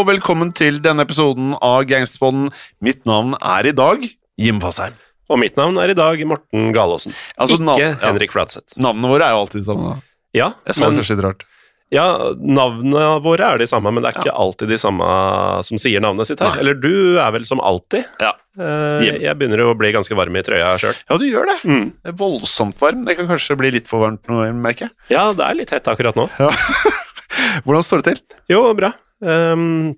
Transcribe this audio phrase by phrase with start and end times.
[0.00, 2.48] og velkommen til denne episoden av Gangsterpodden.
[2.84, 4.04] Mitt navn er i dag
[4.40, 4.94] Jim Fasheim.
[5.30, 7.12] Og mitt navn er i dag Morten Galaasen.
[7.38, 7.90] Altså, ikke navn- ja.
[8.02, 8.78] Henrik Fladseth.
[8.78, 9.84] Navnene våre er jo alltid de samme.
[9.94, 10.00] da.
[10.34, 11.44] Ja, Jeg sa men, kanskje litt rart.
[11.92, 12.06] ja,
[12.38, 16.26] navnene våre er de samme, men det er ikke alltid de samme som sier navnet
[16.26, 16.50] sitt her.
[16.50, 16.58] Nei.
[16.60, 18.04] Eller du er vel som alltid.
[18.18, 18.32] Ja.
[18.58, 19.20] Eh, Jim.
[19.20, 20.96] jeg begynner jo å bli ganske varm i trøya sjøl.
[21.10, 21.58] ja, du gjør det.
[21.68, 21.92] Mm.
[22.02, 23.04] Det er voldsomt varm.
[23.04, 24.90] Det kan kanskje bli litt for varmt nå, merker jeg.
[25.10, 26.28] Ja, det er litt hett akkurat nå.
[27.64, 28.22] Hvordan står det til?
[28.48, 28.92] Jo, bra.
[29.20, 29.96] Ehm,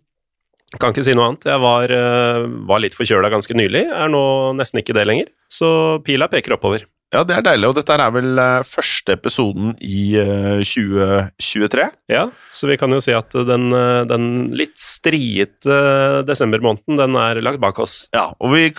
[0.80, 1.46] kan ikke si noe annet.
[1.50, 4.22] Jeg var, eh, var litt forkjøla ganske nylig, er nå
[4.56, 5.28] nesten ikke det lenger.
[5.50, 6.86] Så pila peker oppover.
[7.12, 11.84] Ja, det er deilig, og dette er vel eh, første episoden i eh, 2023.
[12.08, 12.22] Ja,
[12.54, 14.24] så vi kan jo si at den, eh, den
[14.56, 18.06] litt striete desembermåneden, den er lagt bak oss.
[18.16, 18.70] Ja, og vi,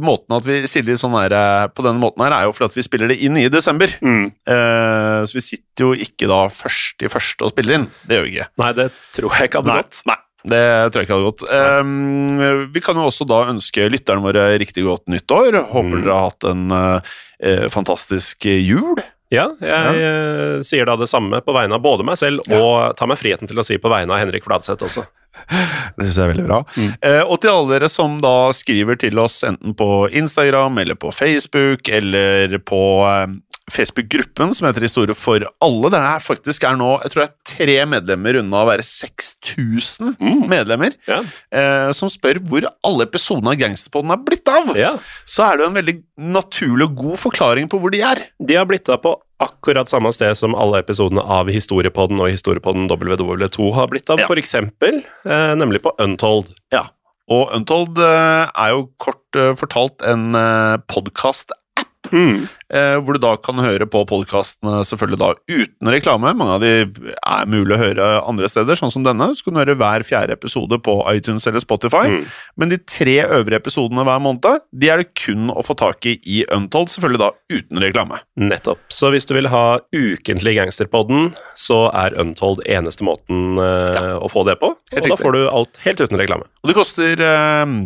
[0.00, 2.70] måten at vi sier det sånn her, eh, på denne måten her, er jo fordi
[2.70, 3.92] at vi spiller det inn i desember.
[4.00, 4.24] Mm.
[4.56, 7.88] Eh, så vi sitter jo ikke da først i første og spiller inn.
[8.08, 8.50] Det gjør vi ikke.
[8.64, 8.88] Nei, det
[9.18, 10.04] tror jeg ikke hadde gått.
[10.08, 11.44] nei, det tror jeg ikke hadde gått.
[11.48, 15.60] Um, vi kan jo også da ønske lytterne våre riktig godt nyttår.
[15.70, 16.02] Håper Mm.
[16.02, 18.98] dere har hatt en uh, fantastisk jul.
[19.32, 23.08] Ja, jeg eh, sier da det samme på vegne av både meg selv og tar
[23.08, 25.06] meg friheten til å si på vegne av Henrik Fladseth også.
[25.96, 26.58] Det syns jeg er veldig bra.
[27.00, 31.08] Eh, og til alle dere som da skriver til oss enten på Instagram eller på
[31.16, 33.32] Facebook eller på eh,
[33.70, 35.90] Facebook-gruppen som heter Historie for alle.
[35.92, 40.16] Den er faktisk er nå jeg tror det er tre medlemmer unna å være 6000
[40.50, 40.94] medlemmer.
[41.08, 41.20] Ja.
[41.54, 44.72] eh, som spør hvor alle episodene av Gangsterpodden er blitt av.
[44.78, 44.94] ja,
[45.28, 45.96] Så er det jo en veldig
[46.32, 48.26] naturlig og god forklaring på hvor de er.
[48.42, 52.88] de har blitt av på akkurat samme sted som alle episodene av Historiepodden og Historiepodden
[52.90, 54.28] WW2 har blitt av, Ja.
[54.28, 56.54] eksempel, eh, nemlig på Untold.
[56.72, 56.88] Ja.
[57.28, 61.58] Og Untold eh, er jo kort eh, fortalt en uh, podkast-app.
[62.12, 62.46] Mm.
[62.72, 66.32] Eh, hvor du da kan høre på podkastene selvfølgelig da uten reklame.
[66.38, 69.32] Mange av de er mulig å høre andre steder, sånn som denne.
[69.36, 72.06] Så kan du høre hver fjerde episode på iTunes eller Spotify.
[72.12, 72.24] Mm.
[72.60, 76.16] Men de tre øvrige episodene hver måned, de er det kun å få tak i
[76.22, 78.20] i Untold, selvfølgelig da uten reklame.
[78.40, 78.80] Nettopp.
[78.92, 84.46] Så hvis du vil ha ukentlig Gangsterpodden, så er Untold eneste måten eh, å få
[84.48, 84.72] det på.
[84.72, 86.48] Og da får du alt helt uten reklame.
[86.62, 87.76] Og det koster eh,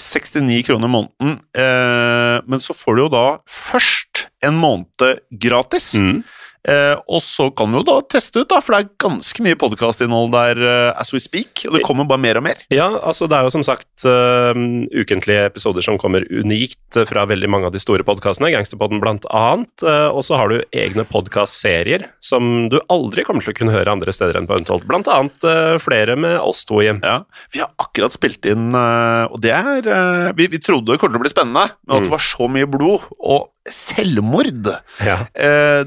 [0.00, 5.92] 69 kroner måneden, eh, men så får du jo da først en måned gratis.
[5.94, 6.24] Mm.
[6.64, 9.58] Eh, og så kan vi jo da teste ut, da, for det er ganske mye
[9.60, 12.62] podkastinnhold der uh, as we speak, og det kommer bare mer og mer.
[12.72, 14.56] Ja, altså det er jo som sagt uh,
[14.96, 19.70] ukentlige episoder som kommer unikt fra veldig mange av de store podkastene, Gangsterpodden blant annet,
[19.84, 23.92] Uh, og så har du egne podkastserier som du aldri kommer til å kunne høre
[23.92, 25.44] andre steder enn på Untold, blant annet
[25.82, 27.00] flere med oss to hjem.
[27.04, 31.20] Ja, Vi har akkurat spilt inn, og det er vi, vi trodde det kom til
[31.20, 34.70] å bli spennende, men at det var så mye blod og selvmord,
[35.04, 35.18] Ja.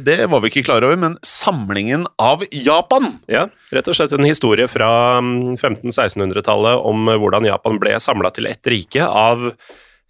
[0.01, 0.99] det var vi ikke klar over.
[0.99, 4.89] Men samlingen av Japan Ja, rett og slett en historie fra
[5.23, 9.49] mm, 1500-1600-tallet om eh, hvordan Japan ble samla til ett rike av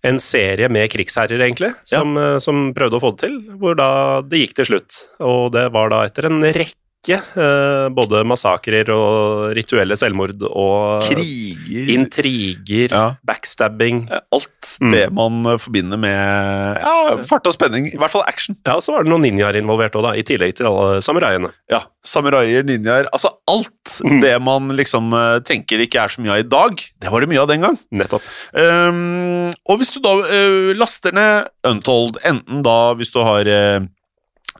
[0.05, 2.37] en serie med krigsherrer, egentlig, som, ja.
[2.43, 3.89] som prøvde å få det til, hvor da
[4.21, 4.99] det gikk til slutt.
[5.25, 6.77] Og det var da etter en rekke
[7.07, 13.15] rekke eh, både massakrer og rituelle selvmord og Kriger intriger, Ja.
[13.25, 14.07] backstabbing.
[14.31, 17.87] Alt det man eh, forbinder med ja, fart og spenning.
[17.93, 18.57] I hvert fall action.
[18.65, 21.51] Ja, og så var det noen ninjaer involvert òg, i tillegg til alle samuraiene.
[21.71, 26.43] Ja, Samuraier, ninjaer Altså alt det man liksom eh, tenker ikke er så mye av
[26.43, 27.77] i dag, det var det mye av den gang.
[27.91, 28.23] Nettopp.
[28.53, 33.79] Um, og hvis du da uh, laster ned Untold, enten da hvis du har eh,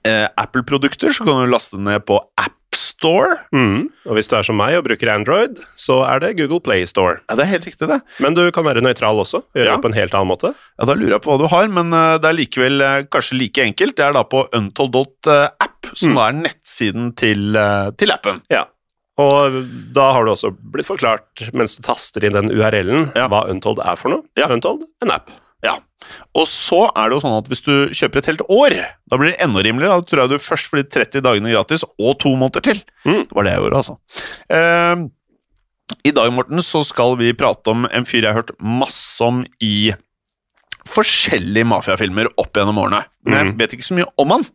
[0.05, 3.37] eh, Apple-produkter, så kan du laste ned på AppStore.
[3.53, 3.87] Mm.
[4.07, 7.19] Og hvis du er som meg og bruker Android, så er det Google Play Store.
[7.29, 8.01] Ja, det er helt riktig, det.
[8.23, 9.75] Men du kan være nøytral også, gjøre Ja.
[9.75, 10.53] det på en helt annen måte.
[10.79, 13.37] Ja, Da lurer jeg på hva du har, men eh, det er likevel eh, kanskje
[13.39, 13.95] like enkelt.
[13.97, 16.15] Det er da på untold.app, som Mm.
[16.15, 18.41] da er nettsiden til, eh, til appen.
[18.49, 18.65] Ja.
[19.17, 23.27] Og da har du også blitt forklart, mens du taster inn den URL-en, Ja.
[23.27, 24.21] hva Untold er for noe.
[24.37, 24.47] Ja.
[24.47, 25.29] Untold, en app.
[26.37, 28.75] Og så er det jo sånn at hvis du kjøper et helt år,
[29.09, 29.97] da blir det enda rimeligere.
[29.97, 32.81] Da tror jeg du først får de 30 dagene gratis, og to måneder til.
[33.05, 33.23] Mm.
[33.27, 33.97] Det var det jeg gjorde, altså.
[34.49, 35.05] Eh,
[36.07, 39.41] I dag, Morten, så skal vi prate om en fyr jeg har hørt masse om
[39.63, 39.91] i
[40.87, 43.01] forskjellige mafiafilmer opp gjennom årene.
[43.25, 43.57] Men jeg Mm.
[43.59, 44.45] vet ikke så mye om han.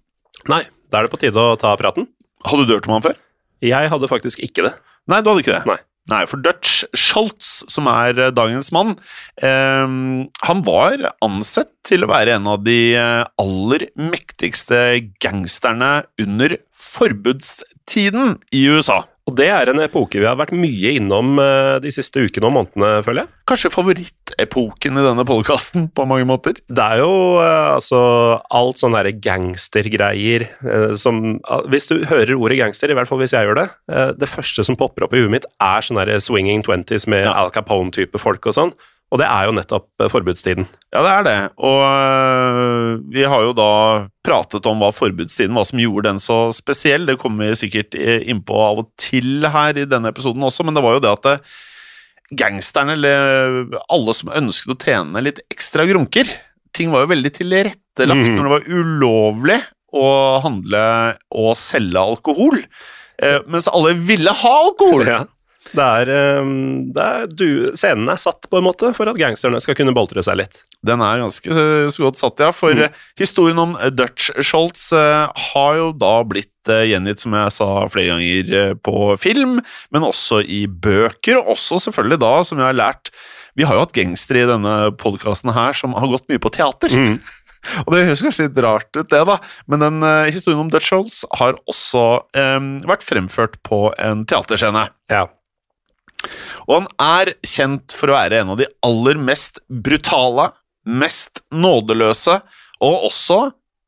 [0.49, 2.07] Nei, da er det på tide å ta praten.
[2.45, 3.17] Hadde du hørt om han før?
[3.61, 4.75] Jeg hadde faktisk ikke det.
[5.09, 5.67] Nei, du hadde ikke det?
[5.67, 5.77] Nei.
[6.11, 8.97] Nei, for Dutch Schultz, som er eh, dagens mann,
[9.39, 9.87] eh,
[10.49, 14.81] han var ansett til å være en av de eh, aller mektigste
[15.23, 19.05] gangsterne under forbudstiden i USA.
[19.31, 22.55] Og det er en epoke vi har vært mye innom eh, de siste ukene og
[22.57, 23.31] månedene, føler jeg.
[23.53, 26.59] Kanskje favorittepoken i denne podkasten, på mange måter.
[26.67, 28.01] Det er jo eh, altså
[28.51, 33.23] alt sånne her gangstergreier eh, som ah, Hvis du hører ordet gangster, i hvert fall
[33.23, 33.69] hvis jeg gjør det,
[34.19, 37.37] det første som popper opp i huet mitt, er sånne swinging twenties med Ja.
[37.45, 38.75] Al Capone-type folk og sånn.
[39.13, 40.69] Og det er jo nettopp eh, forbudstiden.
[40.95, 41.37] Ja, det er det.
[41.61, 43.73] Og øh, vi har jo da
[44.25, 47.05] pratet om hva forbudstiden, hva som gjorde den så spesiell.
[47.09, 50.79] Det kommer vi sikkert eh, innpå av og til her i denne episoden også, men
[50.79, 51.37] det var jo det at det,
[52.33, 56.31] gangsterne, eller alle som ønsket å tjene litt ekstra grunker
[56.73, 58.37] Ting var jo veldig tilrettelagt mm.
[58.39, 59.59] når det var ulovlig
[59.93, 60.07] å
[60.41, 60.85] handle
[61.37, 62.63] og selge alkohol.
[63.21, 65.05] Eh, mens alle ville ha alkohol!
[65.05, 65.19] Ja.
[65.73, 66.49] Det er, eh,
[66.93, 67.47] det er du,
[67.79, 70.63] Scenen er satt på en måte for at gangsterne skal kunne boltre seg litt.
[70.85, 72.51] Den er ganske eh, så godt satt, ja.
[72.53, 72.83] For Mm.
[72.87, 77.67] eh, historien om eh, Dutch Schultz eh, har jo da blitt gjengitt, som jeg sa
[77.91, 79.57] flere ganger, på film,
[79.91, 83.11] men også i bøker, og også selvfølgelig da, som vi har lært
[83.59, 86.89] Vi har jo hatt gangstere i denne podkasten her som har gått mye på teater.
[86.95, 87.19] Mm.
[87.87, 89.37] Og det høres kanskje litt rart ut, det, da,
[89.71, 92.05] men den uh, historien om Dutch Schultz har også
[92.35, 94.87] um, vært fremført på en teaterscene.
[95.13, 95.27] Ja.
[96.69, 100.51] Og han er kjent for å være en av de aller mest brutale,
[100.87, 102.41] mest nådeløse,
[102.83, 103.41] og også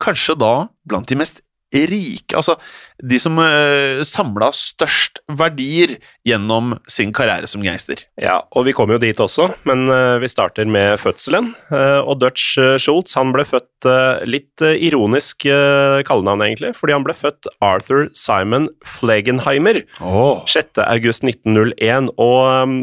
[0.03, 0.53] kanskje da
[0.87, 1.41] blant de mest
[1.89, 2.55] rike Altså
[3.03, 8.05] de som uh, samla størst verdier gjennom sin karriere som gangster.
[8.21, 11.51] Ja, og vi kommer jo dit også, men uh, vi starter med fødselen.
[11.67, 16.71] Uh, og Dutch eh, Schultz han ble født eh, litt eh, ironisk eh, kallenavn, egentlig,
[16.77, 20.43] fordi han ble født Arthur Simon Flegenheimer Oh.
[20.47, 20.79] 6.
[20.85, 22.75] august 1901, og um,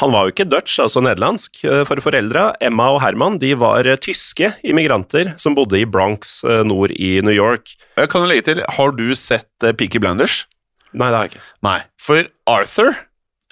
[0.00, 2.46] han var jo ikke Dutch, altså nederlandsk, eh, for foreldra.
[2.64, 7.18] Emma og Herman de var eh, tyske immigranter som bodde i Bronx eh, nord i
[7.24, 7.74] New York.
[8.00, 10.46] Jeg kan jo legge til, har du sett Peaky Blinders?
[10.92, 11.44] Nei, det har jeg ikke.
[11.68, 12.94] Nei, for Arthur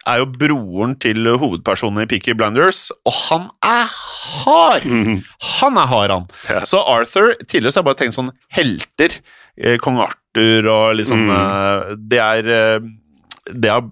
[0.08, 4.88] er jo broren til hovedpersonen i Peaky Blinders, og han er hard!
[5.60, 6.26] Han er hard, han.
[6.48, 6.64] Ja.
[6.68, 9.20] Så Arthur Tidligere så har jeg bare tenkt sånn helter.
[9.84, 11.96] Kong Arthur og liksom Mm.
[12.08, 12.80] Det er
[13.50, 13.88] Det har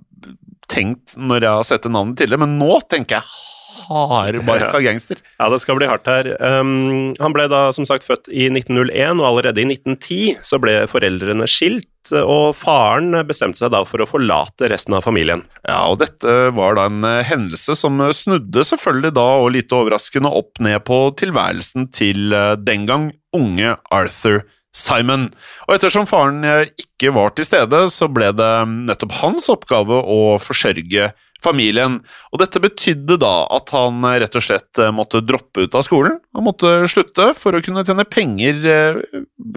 [0.71, 3.47] tenkt når jeg har sett det navnet tidligere, men nå tenker jeg
[3.89, 5.21] hardbarka gangster.
[5.39, 6.31] Ja, det skal bli hardt her.
[6.43, 10.81] Um, han ble da som sagt født i 1901, og allerede i 1910 så ble
[10.91, 15.43] foreldrene skilt, og faren bestemte seg da for å forlate resten av familien.
[15.69, 20.33] Ja, og dette var da en eh, hendelse som snudde selvfølgelig da, og lite overraskende,
[20.33, 24.41] opp ned på tilværelsen til eh, den gang unge Arthur
[24.75, 25.29] Simon.
[25.67, 30.37] Og ettersom faren eh, ikke var til stede, så ble det nettopp hans oppgave å
[30.43, 31.11] forsørge
[31.43, 31.99] familien.
[32.33, 35.87] Og dette betydde da at han eh, rett og slett eh, måtte droppe ut av
[35.87, 36.19] skolen.
[36.37, 38.61] Han måtte slutte for å kunne tjene penger,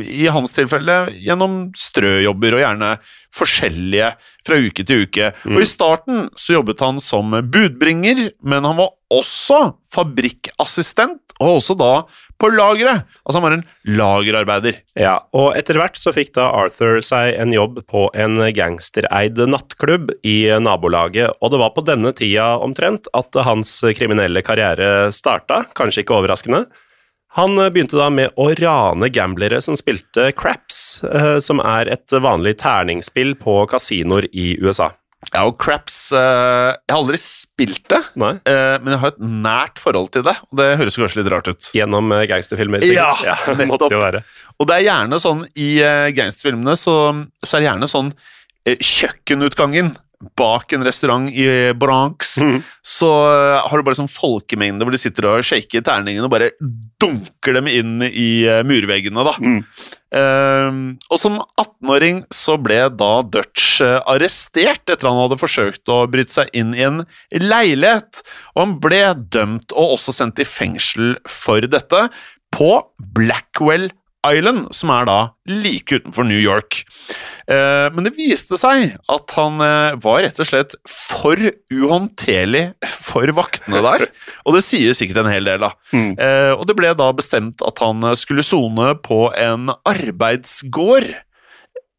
[0.01, 2.93] i hans tilfelle, gjennom strøjobber og gjerne
[3.35, 4.13] forskjellige
[4.47, 5.33] fra uke til uke.
[5.51, 9.59] Og i starten så jobbet han som budbringer, men han var også
[9.91, 11.91] fabrikkassistent, og også da
[12.39, 13.07] på lageret.
[13.25, 13.63] Altså han var en
[13.97, 14.77] lagerarbeider.
[14.99, 20.13] Ja, og etter hvert så fikk da Arthur seg en jobb på en gangstereid nattklubb
[20.27, 26.05] i nabolaget, og det var på denne tida omtrent at hans kriminelle karriere starta, kanskje
[26.05, 26.65] ikke overraskende.
[27.39, 32.57] Han begynte da med å rane gamblere som spilte craps, eh, som er et vanlig
[32.59, 34.89] terningspill på kasinoer i USA.
[35.31, 38.33] Ja, og craps uh, Jeg har aldri spilt det, Nei.
[38.43, 40.35] Uh, men jeg har et nært forhold til det.
[40.51, 41.71] Og det høres kanskje litt rart ut.
[41.77, 44.19] Gjennom uh, gangsterfilmer, Ja, ja det nettopp.
[44.59, 45.71] Og det er gjerne sånn i
[46.13, 46.95] gangsterfilmene så,
[47.41, 48.13] så er det gjerne sånn
[48.61, 49.95] kjøkkenutgangen
[50.37, 52.35] bak en restaurant i Bronx,
[52.85, 56.51] så eh, har du bare sånn folkemengde hvor de sitter og shaker terningene og bare
[57.01, 59.33] dunker dem inn i murveggene, da.
[60.11, 66.03] Eh, og som 18-åring så ble da Dutch eh, arrestert etter han hadde forsøkt å
[66.11, 68.19] bryte seg inn i en leilighet,
[68.55, 69.01] og han ble
[69.31, 72.05] dømt og også sendt i fengsel for dette
[72.51, 72.73] på
[73.15, 73.89] Blackwell
[74.27, 75.17] Island, som er da
[75.49, 76.81] like utenfor New York.
[77.49, 81.39] Eh, men det viste seg at han eh, var rett og slett for
[81.73, 84.05] uhåndterlig for vaktene der,
[84.45, 85.73] og det sier sikkert en hel del, da.
[85.91, 91.09] Eh, og det ble da bestemt at han skulle sone på en arbeidsgård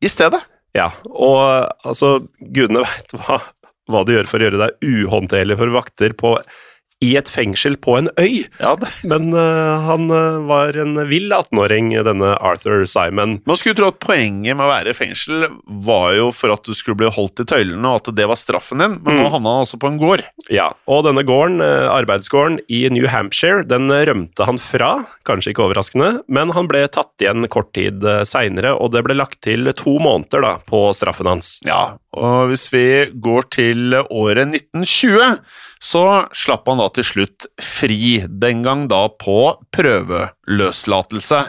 [0.03, 0.43] i stedet.
[0.77, 1.43] Ja, og
[1.85, 3.43] altså, gudene veit hva,
[3.91, 6.37] hva de gjør for å gjøre deg uhåndterlig for vakter på,
[7.03, 8.45] i et fengsel på en øy.
[8.61, 8.75] Ja.
[9.09, 13.39] Men uh, han eh, var en vill 18-åring, denne Arthur Simon.
[13.49, 15.49] Man skulle tro at poenget med å være i fengsel
[15.87, 18.83] var jo for at du skulle bli holdt i tøylene, og at det var straffen
[18.83, 20.25] din, men nå havna han altså på en gård.
[20.53, 24.93] Ja, og denne gården, eh, arbeidsgården i New Hampshire, den rømte han fra,
[25.29, 29.43] kanskje ikke overraskende, men han ble tatt igjen kort tid seinere, og det ble lagt
[29.47, 31.57] til to måneder da, på straffen hans.
[31.67, 32.87] Ja, og hvis vi
[33.25, 35.39] går til året 1920,
[35.83, 36.03] så
[36.37, 41.41] slapp han da til slutt fri, den gang da på prøveløslatelse.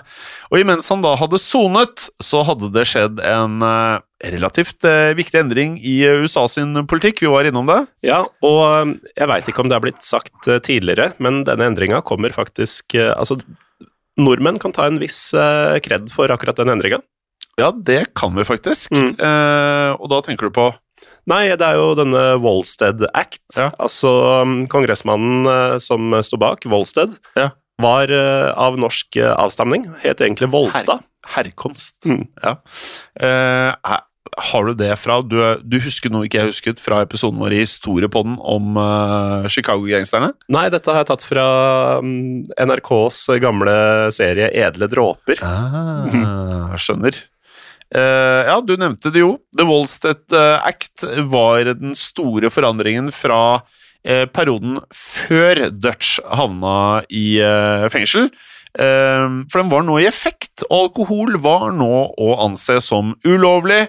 [0.49, 3.99] Og imens han da hadde sonet, så hadde det skjedd en eh,
[4.31, 7.81] relativt eh, viktig endring i USA sin politikk, vi var innom det.
[8.07, 12.01] Ja, og eh, jeg veit ikke om det har blitt sagt tidligere, men denne endringa
[12.07, 13.35] kommer faktisk Altså,
[14.19, 15.33] nordmenn kan ta en viss
[15.85, 16.99] kred for akkurat den endringa.
[17.61, 18.91] Ja, det kan vi faktisk.
[18.95, 19.13] Mm.
[19.19, 20.71] Eh, og da tenker du på
[21.29, 23.39] Nei, det er jo denne Volstead Act.
[23.55, 23.69] Ja.
[23.79, 24.09] Altså,
[24.43, 27.51] um, kongressmannen eh, som sto bak, Volstead, Ja.
[27.79, 29.85] var eh, av norsk eh, avstamning.
[30.03, 31.05] Het egentlig Volstad.
[31.35, 31.95] herkomst.
[32.05, 32.25] Mm.
[32.43, 32.57] Ja.
[33.15, 33.99] Eh,
[34.51, 37.59] har du det fra du, du husker noe ikke jeg husket fra episoden vår i
[37.61, 40.31] Historiepodden om uh, Chicago-gangsterne?
[40.51, 41.45] Nei, dette har jeg tatt fra
[42.03, 43.75] um, NRKs gamle
[44.15, 45.39] serie Edle dråper.
[45.45, 47.19] Ah, skjønner.
[47.93, 49.35] Eh, ja, du nevnte det jo.
[49.57, 53.61] The Volstead eh, Act var den store forandringen fra
[54.05, 57.37] eh, perioden før Dutch havna i
[57.93, 58.31] fengsel.
[58.73, 63.83] For den var nå i effekt, og alkohol var nå å anse som ulovlig.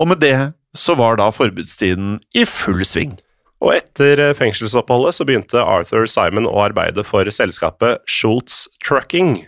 [0.00, 3.18] Og med det så var da forbudstiden i full sving.
[3.60, 9.42] Og etter fengselsoppholdet så begynte Arthur Simon å arbeide for selskapet Schultz Trucking.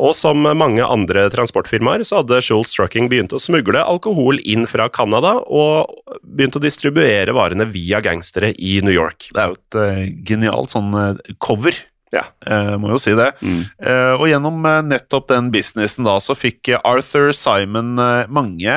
[0.00, 4.88] Og som mange andre transportfirmaer så hadde Schultz Trucking begynt å smugle alkohol inn fra
[4.92, 9.30] Canada, og begynt å distribuere varene via gangstere i New York.
[9.32, 11.76] Det er jo et uh, genialt sånn eh, cover.
[12.12, 12.26] Ja.
[12.44, 13.30] Eh, må jo si det.
[13.40, 17.94] Eh, og gjennom nettopp den businessen da, så fikk Arthur Simon
[18.28, 18.74] mange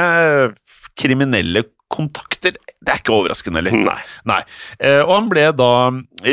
[0.96, 2.58] kriminelle kontakter.
[2.86, 3.78] Det er ikke overraskende, eller?
[3.88, 3.98] Nei.
[4.30, 4.42] Nei.
[4.78, 5.72] Eh, og han ble da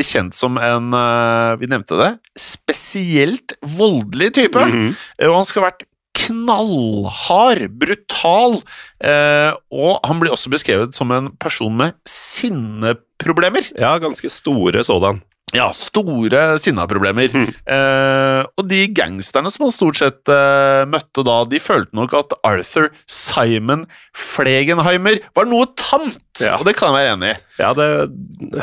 [0.02, 4.66] kjent som en, eh, vi nevnte det, spesielt voldelig type.
[4.66, 5.87] Eh, og han skal ha vært
[6.23, 8.59] knallhard, brutal,
[9.02, 13.73] eh, og han blir også beskrevet som en person med sinneproblemer.
[13.81, 15.23] Ja, ganske store sådan.
[15.53, 17.35] Ja, store sinnaproblemer.
[17.69, 22.33] Eh, og de gangsterne som han stort sett eh, møtte da, de følte nok at
[22.49, 23.85] Arthur Simon
[24.17, 26.57] Flegenheimer var noe tamt, Ja.
[26.57, 27.41] og det kan jeg være enig i.
[27.61, 27.91] Ja, det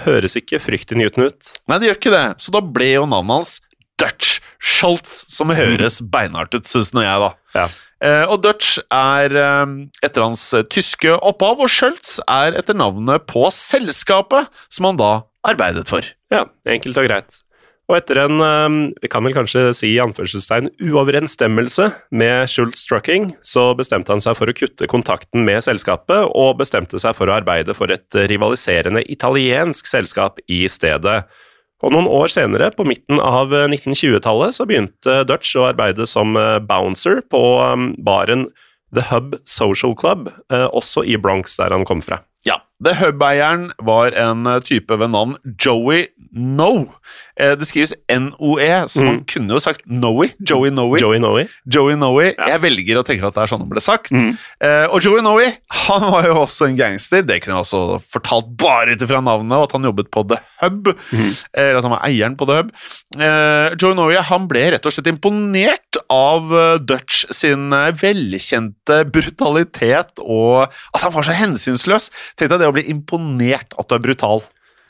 [0.08, 1.52] høres ikke fryktinngytende ut.
[1.70, 3.54] Nei, det gjør ikke det, så da ble jo navnet hans
[4.00, 7.30] Dutch Schultz, som høres beinhardt ut, syns nå jeg, da.
[7.54, 7.68] Ja.
[8.02, 9.72] Eh, og Dutch er eh,
[10.08, 15.12] etter hans eh, tyske opphav, og Schultz er etter navnet på selskapet som han da
[15.48, 16.06] arbeidet for.
[16.34, 17.40] Ja, enkelt og greit.
[17.90, 23.36] Og etter en, eh, vi kan vel kanskje si i anførselstegn, uoverensstemmelse med Schultz Trucking,
[23.42, 27.42] så bestemte han seg for å kutte kontakten med selskapet, og bestemte seg for å
[27.42, 31.26] arbeide for et rivaliserende italiensk selskap i stedet.
[31.80, 36.58] Og noen år senere, på midten av 1920-tallet, så begynte Dutch å arbeide som eh,
[36.60, 38.50] bouncer på eh, baren
[38.96, 42.20] The Hub Social Club, eh, også i Bronx, der han kom fra.
[42.48, 46.86] Ja, The Hub-eieren var en eh, type ved navn Joey No.
[47.40, 50.28] Eh, det skrives N-O-E, så man kunne jo sagt Noe.
[50.46, 50.94] Joey Noe.
[50.94, 51.02] Mm.
[51.02, 51.46] Joey Noe.
[51.66, 52.28] Joey Noe.
[52.38, 54.12] Jeg velger å tenke at det er sånn det ble sagt.
[54.14, 55.48] Eh, og Joey Noe
[55.88, 57.24] han var jo også en gangster.
[57.26, 57.82] Det kunne jeg også
[58.14, 60.92] fortalt bare ut fra navnet, og at han jobbet på The Hub.
[61.58, 62.72] Eller at han var eieren på The Hub.
[63.18, 66.54] Eh, Joey Noe han ble rett og slett imponert av
[66.86, 72.10] Dutch sin velkjente brutalitet og at han var så hensynsløs.
[72.38, 74.46] Tenkte jeg det å bli imponert at du er brutal.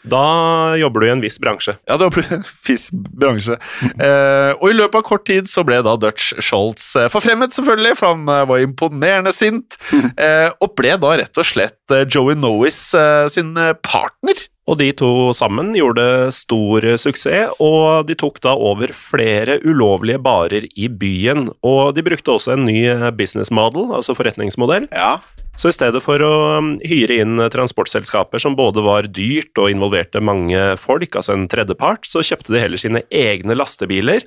[0.07, 1.73] Da jobber du i en viss bransje.
[1.89, 3.57] Ja, det var en viss bransje.
[3.99, 7.97] Eh, og i løpet av kort tid så ble da Dutch Scholz eh, forfremmet, selvfølgelig,
[7.99, 9.75] for han eh, var imponerende sint,
[10.15, 13.51] eh, og ble da rett og slett eh, Joey Nois eh, sin
[13.83, 14.39] partner.
[14.69, 16.03] Og de to sammen gjorde
[16.37, 21.49] stor suksess, og de tok da over flere ulovlige barer i byen.
[21.65, 22.83] Og de brukte også en ny
[23.17, 24.85] business model, altså forretningsmodell.
[24.93, 25.15] Ja.
[25.59, 30.21] Så i stedet for å um, hyre inn transportselskaper som både var dyrt og involverte
[30.23, 34.23] mange folk, altså en tredjepart, så kjøpte de heller sine egne lastebiler.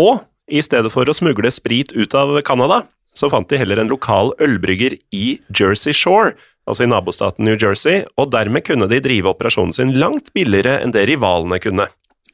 [0.00, 3.92] Og i stedet for å smugle sprit ut av Canada, så fant de heller en
[3.92, 6.32] lokal ølbrygger i Jersey Shore,
[6.64, 10.96] altså i nabostaten New Jersey, og dermed kunne de drive operasjonen sin langt billigere enn
[10.96, 11.90] det rivalene kunne.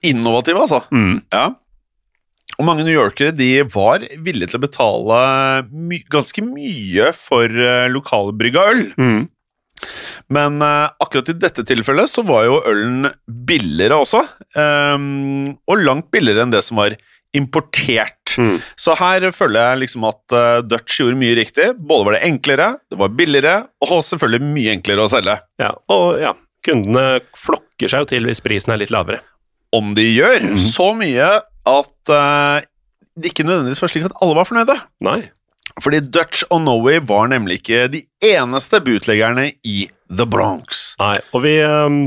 [0.06, 0.84] Innovative, altså.
[1.34, 1.48] Ja.
[2.58, 5.18] Og mange newyorkere de var villige til å betale
[5.70, 8.82] my ganske mye for uh, lokalbrygga øl.
[10.34, 14.24] Men uh, akkurat i dette tilfellet så var jo ølen billigere også,
[14.58, 16.96] Um, og langt billigere enn det som var
[17.36, 18.32] importert.
[18.78, 21.68] Så her føler jeg liksom at uh, Dutch gjorde mye riktig.
[21.78, 25.36] Både var det enklere, det var billigere, og selvfølgelig mye enklere å selge.
[25.62, 26.32] Ja, og ja,
[26.66, 29.22] kundene flokker seg jo til hvis prisen er litt lavere.
[29.76, 31.28] Om de gjør så mye
[31.68, 32.60] at uh,
[33.18, 34.76] det ikke nødvendigvis var slik at alle var fornøyde.
[35.04, 35.20] Nei.
[35.82, 40.92] Fordi Dutch og Norway var nemlig ikke de eneste bootleggerne i The Bronx.
[40.98, 41.98] Nei, og vi, um,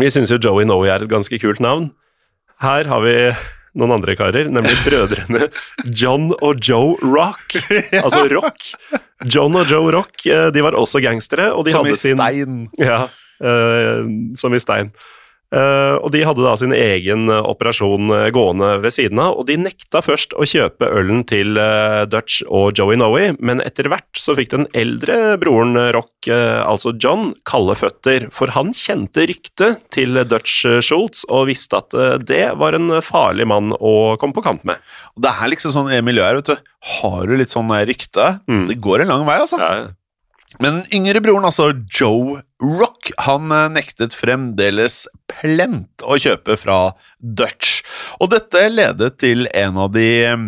[0.00, 1.90] vi syns jo Joey Noe er et ganske kult navn.
[2.60, 3.16] Her har vi
[3.78, 5.48] noen andre karer, nemlig brødrene
[5.92, 7.58] John og Joe Rock.
[8.00, 8.66] Altså Rock.
[9.28, 11.50] John og Joe Rock eh, de var også gangstere.
[11.54, 12.20] Og de Som i stein.
[12.24, 12.68] sin.
[12.80, 13.04] Ja,
[13.44, 14.08] uh,
[14.40, 14.92] som i stein.
[15.50, 19.48] Eh, og de hadde da sin egen eh, operasjon eh, gående ved siden av, og
[19.48, 21.58] de nekta først å kjøpe ølen til
[22.10, 27.32] Dutch og Joey Noe, men etter hvert så fikk den eldre broren Rock, altså John,
[27.48, 31.94] kalde føtter, for han kjente ryktet til Dutch Schultz og visste at
[32.26, 34.78] det var en farlig mann å komme på kant med.
[35.18, 36.74] Det er liksom sånn i miljøet her, vet du.
[37.00, 38.36] Har du litt sånn rykte?
[38.50, 38.68] Mm.
[38.70, 39.60] Det går en lang vei, altså.
[39.60, 39.90] Ja,
[40.58, 46.80] Men den yngre broren, altså Joe Rock, han eh, nektet fremdeles plent å kjøpe fra
[47.20, 47.84] Dutch.
[48.18, 50.42] Og dette ledet til en av de eh,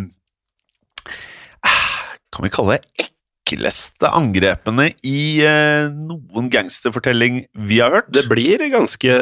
[2.32, 8.10] Kan vi kalle det ekleste angrepene i eh, noen gangsterfortelling vi har hørt?
[8.10, 9.16] Det blir ganske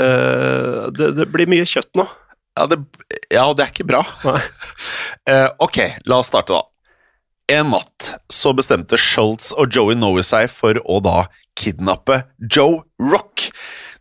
[0.96, 2.08] Det, det blir mye kjøtt nå.
[2.56, 2.80] Ja, det,
[3.30, 4.04] ja, det er ikke bra.
[5.62, 5.76] Ok,
[6.10, 6.64] la oss starte, da.
[7.50, 11.24] En natt så bestemte Schultz og Joey Noe seg for å da
[11.58, 13.48] kidnappe Joe Rock.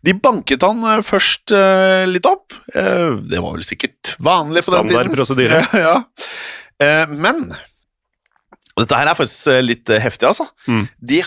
[0.06, 2.54] De banket han eh, først eh, litt opp.
[2.78, 4.94] Eh, det var vel sikkert vanlig på den tiden.
[4.94, 5.64] Standard prosedyre.
[5.86, 5.96] ja.
[6.80, 10.46] Eh, men og dette her er faktisk eh, litt eh, heftig, altså.
[10.70, 10.86] Mm.
[11.12, 11.20] De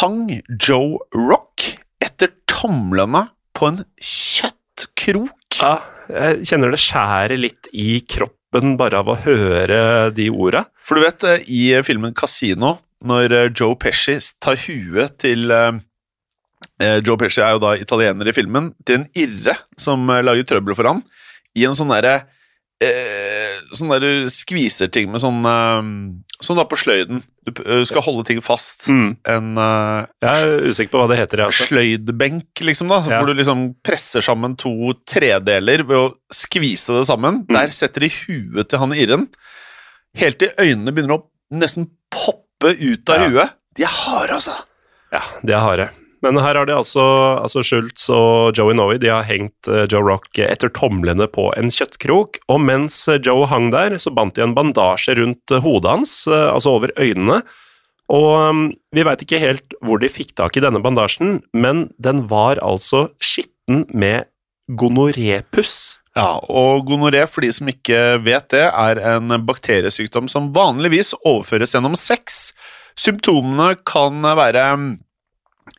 [0.00, 0.24] hang
[0.56, 1.68] Joe Rock
[2.02, 5.60] etter tomlene på en kjøttkrok.
[5.60, 5.76] Ja,
[6.10, 10.64] jeg kjenner det skjærer litt i kroppen bare av å høre de orda.
[10.82, 15.78] For du vet, eh, i filmen Casino, når eh, Joe Pesci tar huet til eh,
[17.04, 20.88] Joe Pesci er jo da italiener i filmen, til en irre som lager trøbbel for
[20.88, 21.02] han,
[21.54, 22.26] i en sånn derre
[22.84, 25.82] eh, Sånn der du skviser ting med sånn eh,
[26.42, 27.22] Som da på sløyden.
[27.46, 28.88] Du eh, skal holde ting fast.
[28.90, 29.10] Mm.
[29.28, 31.42] En eh, Jeg er usikker på hva det heter.
[31.44, 31.68] jeg, Altså.
[31.70, 33.00] sløydbenk, liksom, da.
[33.06, 33.20] Ja.
[33.20, 37.42] Hvor du liksom presser sammen to tredeler ved å skvise det sammen.
[37.46, 37.54] Mm.
[37.56, 39.28] Der setter de huet til han irren.
[40.18, 43.28] Helt til øynene begynner å nesten poppe ut av Ja.
[43.30, 43.56] huet.
[43.78, 44.56] De er harde, altså.
[45.12, 45.88] Ja, de er harde.
[46.24, 47.02] Men her har de altså,
[47.40, 51.72] altså Schultz og Joey Noe de har hengt eh, Joe Rock etter tomlene på en
[51.72, 55.94] kjøttkrok, og mens eh, Joe hang der, så bandt de en bandasje rundt eh, hodet
[55.96, 57.40] hans, altså over øynene.
[58.10, 62.24] Og um, vi veit ikke helt hvor de fikk tak i denne bandasjen, men den
[62.30, 64.26] var altså skitten med
[64.66, 66.00] gonorépuss.
[66.18, 71.76] Ja, og gonoré, for de som ikke vet det, er en bakteriesykdom som vanligvis overføres
[71.76, 72.50] gjennom sex.
[72.98, 74.66] Symptomene kan være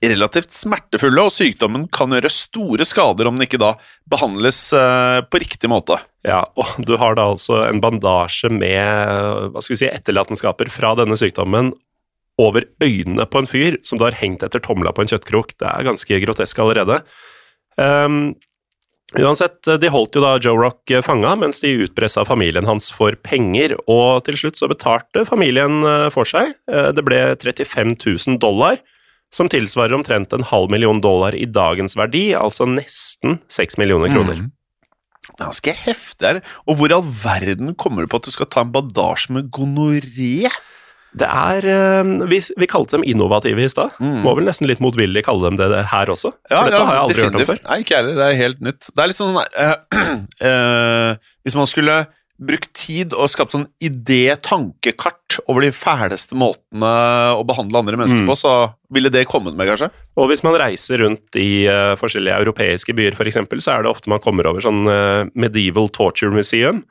[0.02, 3.76] relativt smertefulle, og sykdommen kan gjøre store skader om den ikke da
[4.10, 6.00] behandles eh, på riktig måte.
[6.28, 10.96] Ja, og du har da altså en bandasje med hva skal vi si, etterlatenskaper fra
[11.00, 11.74] denne sykdommen
[12.41, 15.54] over øynene på en fyr som du har hengt etter tomla på en kjøttkrok.
[15.60, 17.02] Det er ganske grotesk allerede.
[17.78, 18.34] Um,
[19.20, 23.76] uansett, de holdt jo da Joe Rock fanga mens de utpressa familien hans for penger,
[23.91, 26.56] og til slutt så betalte familien eh, for seg.
[26.72, 28.80] Eh, Det ble 35 000 dollar,
[29.32, 34.50] som tilsvarer omtrent en halv million dollar i dagens verdi, altså nesten seks millioner kroner.
[35.22, 36.41] Det er ganske heftig her.
[36.67, 39.52] Og hvor i all verden kommer du på at du skal ta en bandasje med
[39.54, 40.50] gonoré?
[41.12, 43.98] Det er eh, Vi, vi kalte dem innovative i stad.
[44.00, 46.34] Må vel nesten litt motvillig kalle dem det her også.
[46.48, 47.62] For dette har jeg aldri hørt om før.
[47.67, 48.17] Nei, ikke heller.
[48.20, 48.89] Det er helt nytt.
[48.91, 49.76] Det er litt sånn uh,
[50.48, 51.12] uh,
[51.46, 52.02] Hvis man skulle
[52.41, 56.91] brukt tid og skapt sånn idé-tankekart over de fæleste måtene
[57.38, 58.30] å behandle andre mennesker Mm.
[58.30, 58.54] på, så
[58.89, 59.91] ville det kommet med, kanskje?
[60.17, 63.91] Og hvis man reiser rundt i uh, forskjellige europeiske byer, for eksempel, så er det
[63.93, 66.84] ofte man kommer over sånn uh, medieval torture museum.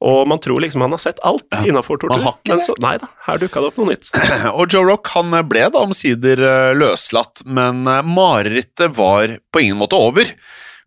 [0.00, 2.08] Og man tror liksom han har sett alt tortur.
[2.08, 4.08] man har ikke Men så, nei da, her dukka det opp noe nytt.
[4.58, 9.76] Og Joe Rock han ble da omsider eh, løslatt, men eh, marerittet var på ingen
[9.76, 10.30] måte over.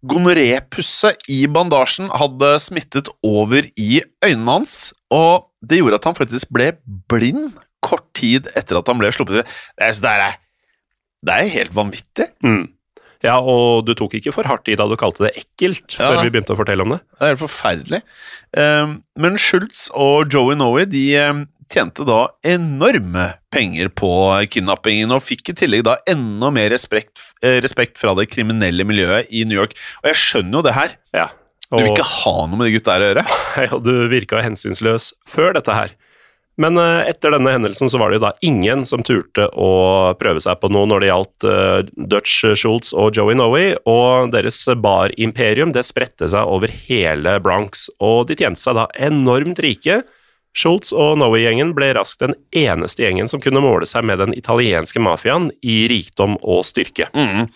[0.04, 6.52] Gonorépusset i bandasjen hadde smittet over i øynene hans, og det gjorde at han faktisk
[6.54, 6.74] ble
[7.12, 9.46] blind kort tid etter at han ble sluppet fri.
[9.80, 10.39] Det er, det er,
[11.28, 12.30] det er helt vanvittig.
[12.44, 12.66] Mm.
[13.24, 16.10] Ja, og du tok ikke for hardt i da du kalte det ekkelt, Ja.
[16.12, 17.00] før vi begynte å fortelle om det.
[17.16, 18.02] Det er helt forferdelig.
[18.60, 24.12] Eh, Men Schultz og Joey Noe de eh, tjente da enorme penger på
[24.52, 29.32] kidnappingen, og fikk i tillegg da enda mer respekt, eh, respekt fra det kriminelle miljøet
[29.32, 29.76] i New York.
[30.04, 30.97] Og jeg skjønner jo det her.
[31.13, 31.28] Ja.
[31.73, 33.28] Du vil ikke ha noe med de gutta her å gjøre.
[33.63, 35.93] Ja, du virka hensynsløs før dette her.
[36.62, 40.41] Men eh, etter denne hendelsen så var det jo da ingen som turte å prøve
[40.43, 41.80] seg på noe når det gjaldt eh,
[42.12, 48.28] Dutch Schultz og Joey Noe, og deres barimperium det spredte seg over hele Bronx, og
[48.30, 50.04] de tjente seg da enormt rike.
[50.58, 55.02] Schultz og Noe-gjengen ble raskt den eneste gjengen som kunne måle seg med den italienske
[55.02, 57.10] mafiaen i rikdom og styrke.
[57.18, 57.50] Mm.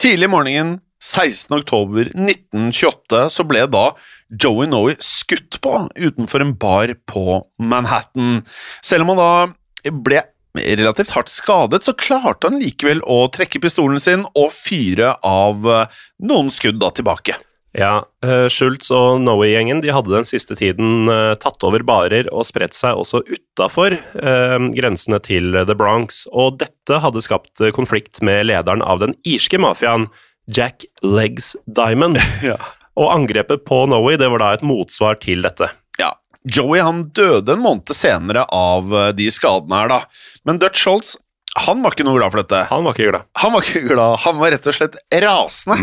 [0.00, 1.52] Tidlig morgenen 16.
[1.62, 3.86] oktober 1928 så ble da
[4.30, 8.42] Joey Noe skutt på utenfor en bar på Manhattan.
[8.84, 10.22] Selv om han da ble
[10.54, 16.02] relativt hardt skadet, så klarte han likevel å trekke pistolen sin og fyre av eh,
[16.26, 17.36] noen skudd da tilbake.
[17.76, 22.42] Ja, eh, Schultz og Noe-gjengen de hadde den siste tiden eh, tatt over barer og
[22.48, 28.48] spredt seg også utafor eh, grensene til The Bronx, og dette hadde skapt konflikt med
[28.50, 30.08] lederen av den irske mafiaen,
[30.50, 32.18] Jack Legs Diamond.
[32.50, 32.58] Ja.
[33.00, 35.68] Og angrepet på Noe det var da et motsvar til dette.
[36.00, 36.10] Ja,
[36.42, 40.00] Joey han døde en måned senere av de skadene her da,
[40.48, 41.14] men Dutch Schultz
[41.58, 42.58] han var ikke noe glad for dette.
[42.70, 43.24] Han var ikke glad.
[43.42, 45.78] Han var ikke glad, han var rett og slett rasende.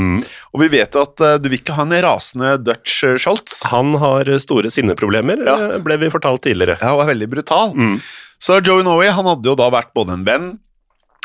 [0.56, 3.60] Og vi vet jo at uh, du vil ikke ha en rasende Dutch eh, Schultz.
[3.74, 5.58] Han har store sinneproblemer, Ja.
[5.74, 6.78] eh, ble vi fortalt tidligere.
[6.80, 7.76] Ja, og var veldig brutal.
[8.40, 10.48] Så Joey Noe han hadde jo da vært både en venn,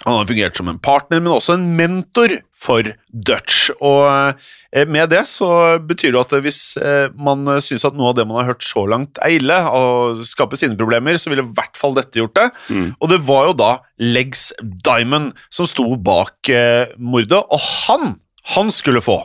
[0.04, 3.68] han har fungert som en partner, men også en mentor for Dutch.
[3.78, 4.34] Og
[4.74, 8.24] eh, med det så betyr det at hvis eh, man syns at noe av det
[8.26, 11.78] man har hørt så langt er ille, og skaper sine problemer, så ville i hvert
[11.78, 12.48] fall dette gjort det.
[12.98, 13.70] Og det var jo da
[14.02, 14.48] Legs
[14.82, 18.16] Diamond som sto bak eh, mordet, og han,
[18.56, 19.20] han skulle få.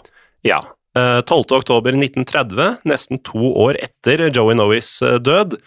[0.45, 0.61] Ja.
[0.93, 1.57] eh, 12.
[1.57, 5.57] oktober 1930, nesten to år etter Joey Noes eh, død,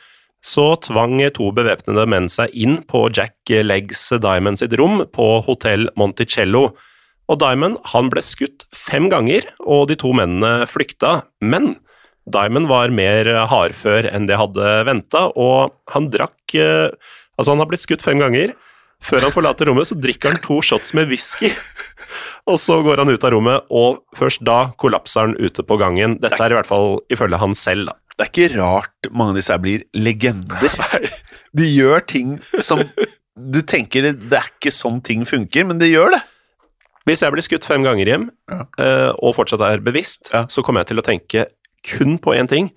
[0.41, 5.91] så tvang to bevæpnede menn seg inn på Jack Leggs Diamond sitt rom på hotell
[6.01, 6.71] Monticello.
[7.31, 11.21] Og Diamond han ble skutt fem ganger, og de to mennene flykta.
[11.45, 11.77] Men
[12.31, 16.91] Diamond var mer hardfør enn de hadde venta, og han drakk eh,
[17.41, 18.51] Altså, han har blitt skutt fem ganger.
[19.01, 21.49] Før han forlater rommet, så drikker han to shots med whisky.
[22.51, 26.19] Og så går han ut av rommet, og først da kollapser han ute på gangen.
[26.21, 27.97] Dette er i hvert fall ifølge han selv, da.
[28.21, 30.75] Det er ikke rart mange av disse her blir legender.
[31.57, 32.83] De gjør ting som
[33.41, 36.19] du tenker det, det er ikke sånn ting funker, men det gjør det.
[37.09, 40.43] Hvis jeg blir skutt fem ganger hjem, eh, og fortsatt er bevisst, Ja.
[40.53, 41.47] så kommer jeg til å tenke
[41.89, 42.69] kun på én ting.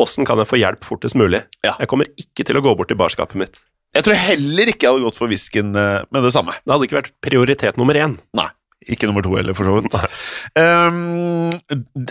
[0.00, 1.42] Åssen kan jeg få hjelp fortest mulig?
[1.62, 1.74] Ja.
[1.78, 3.60] Jeg kommer ikke til å gå bort til barskapet mitt.
[3.92, 6.56] Jeg tror heller ikke jeg hadde gått for whiskyen eh, med det samme.
[6.64, 8.16] Det hadde ikke vært prioritet nummer én.
[8.40, 8.48] Nei.
[8.88, 9.96] Ikke nummer to heller, for så vidt.
[10.56, 11.50] Um,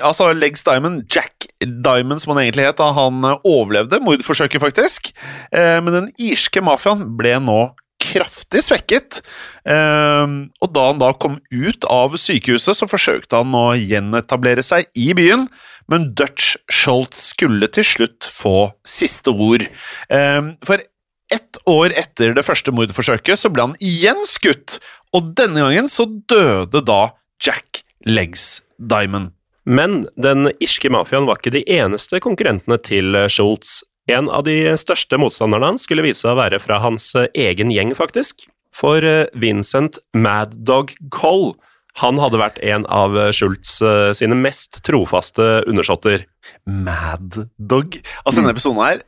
[0.05, 5.09] altså, Legs Diamond, Jack Diamond som han egentlig het, da han eh, overlevde mordforsøket, faktisk.
[5.49, 7.61] Uh, men den irske mafiaen ble nå
[7.99, 9.19] kraftig svekket.
[9.65, 14.87] Um, og da han da kom ut av sykehuset, så forsøkte han å gjenetablere seg
[14.97, 15.47] i byen,
[15.91, 19.65] men Dutch Schultz skulle til slutt få siste ord.
[20.13, 20.81] Um, for
[21.29, 24.79] ett år etter det første mordforsøket så ble han igjen skutt,
[25.15, 27.01] og denne gangen så døde da
[27.43, 29.33] Jack Legs Diamond.
[29.69, 33.81] Men den irske mafiaen var ikke de eneste konkurrentene til eh, Schultz.
[34.09, 37.73] En av de største motstanderne hans skulle vise seg å være fra hans eh, egen
[37.73, 38.47] gjeng, faktisk.
[38.73, 41.51] For eh, Vincent Mad Dog Coll,
[41.99, 43.79] han hadde vært en av Schultz
[44.15, 46.23] sine mest trofaste undersåtter.
[46.69, 47.97] Mad Dog.
[48.23, 49.01] Altså, denne episoden her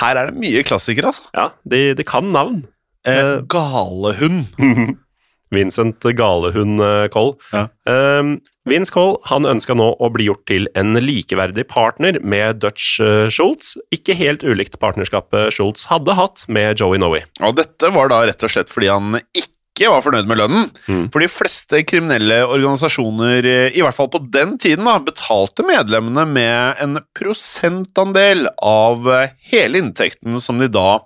[0.00, 1.26] Her er det mye klassikere, altså.
[1.36, 2.62] Ja, de, de kan navn.
[3.04, 4.46] Eh, galehund.
[5.54, 6.82] Vincent Galehund
[7.14, 7.34] Koll.
[7.52, 7.66] Ja.
[7.84, 12.98] Um, Vince Koll han ønska nå å bli gjort til en likeverdig partner med Dutch
[13.02, 17.24] eh, Schultz, ikke helt ulikt partnerskapet Schultz hadde hatt med Joey Noe.
[17.40, 20.66] Og dette var da rett og slett fordi han ikke var fornøyd med lønnen.
[20.92, 21.04] Mm.
[21.08, 26.26] For de fleste kriminelle organisasjoner, eh, i hvert fall på den tiden, da, betalte medlemmene
[26.28, 31.00] med en prosentandel av eh, hele inntekten som de da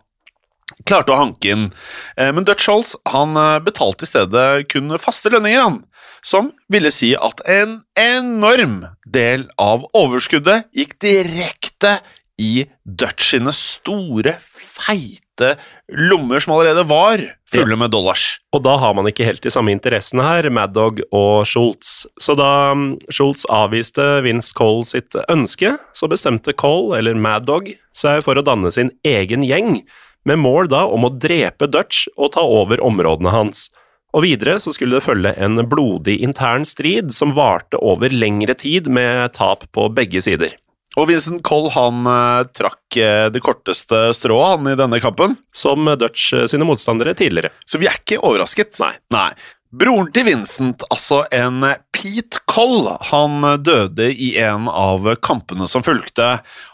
[0.89, 1.69] klarte å hanke inn.
[2.17, 2.69] Eh, Men Dutch
[3.13, 5.83] han eh, betalte i stedet kun faste lønninger, han.
[6.25, 11.99] Som ville si at en enorm del av overskuddet gikk direkte
[12.41, 15.55] i Dutch sine store, feite
[15.93, 18.39] lommer som allerede var fulle med dollars.
[18.55, 22.09] Og da har man ikke helt de samme interessene her, Mad Dog og Schultz.
[22.19, 27.71] Så da mm, Schultz avviste Vince Cole sitt ønske, så bestemte Cole, eller Mad Dog,
[27.95, 29.85] seg for å danne sin egen gjeng,
[30.25, 33.69] med mål da om å drepe Dutch og ta over områdene hans.
[34.15, 38.87] Og videre så skulle det følge en blodig intern strid som varte over lengre tid
[38.87, 40.55] med tap på begge sider.
[40.95, 45.91] Og Vincent Coll han eh, trakk eh, det korteste strået han i denne kampen, Som
[45.99, 47.51] Dutch eh, sine motstandere tidligere.
[47.67, 48.79] så vi er ikke overrasket.
[48.79, 48.93] Nei.
[49.11, 49.31] Nei.
[49.75, 56.29] Broren til Vincent, altså en Pete Coll, han døde i en av kampene som fulgte.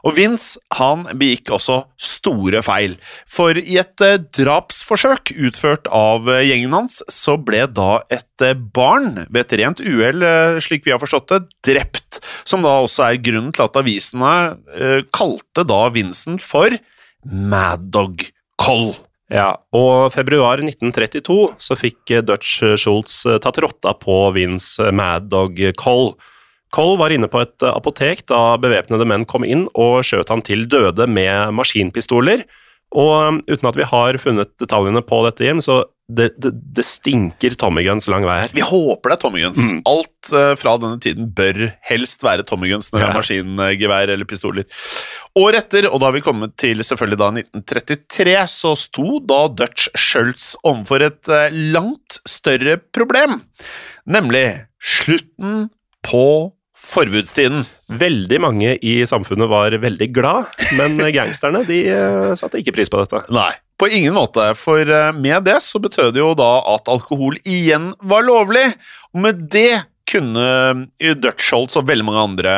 [0.05, 2.99] Og Vince han begikk også store feil,
[3.31, 8.59] for i et eh, drapsforsøk utført av eh, gjengen hans, så ble da et eh,
[8.59, 10.27] barn ved et rent uhell,
[10.61, 12.21] slik vi har forstått det, drept.
[12.45, 14.35] Som da også er grunnen til at avisene
[15.15, 16.75] kalte da Vincent for
[17.25, 18.27] Mad Dog
[18.61, 18.93] Coll.
[19.31, 25.29] Ja, og februar 1932 så fikk eh, Dutch Schultz eh, tatt rotta på Vince Mad
[25.31, 26.17] Dog Coll.
[26.75, 30.43] Coll var inne på et eh, apotek da bevæpnede menn kom inn og skjøt han
[30.47, 32.43] til døde med maskinpistoler.
[32.91, 35.85] Og uten at vi har funnet detaljene på dette Jim, så
[36.17, 38.53] det, det, det stinker Tommy Guns lang vei her.
[38.57, 39.63] Vi håper det er Tommy Guns.
[39.89, 44.29] Alt uh, fra denne tiden bør helst være Tommy Guns når det er maskingevær eller
[44.29, 44.69] pistoler.
[45.39, 49.91] Året etter, og da har vi kommet til selvfølgelig da 1933, så sto da Dutch
[49.99, 53.41] Schultz overfor et uh, langt større problem,
[54.11, 54.47] nemlig
[54.81, 55.69] slutten
[56.07, 56.25] på
[56.81, 57.65] forbudstiden.
[58.01, 63.01] Veldig mange i samfunnet var veldig glad, men gangsterne de eh, satte ikke pris på
[63.03, 63.25] dette.
[63.35, 67.39] Nei, på ingen måte, for eh, med det så betød det jo da at alkohol
[67.49, 68.67] igjen var lovlig,
[69.15, 70.45] og med det kunne
[71.01, 72.55] eh, Dutch og veldig mange andre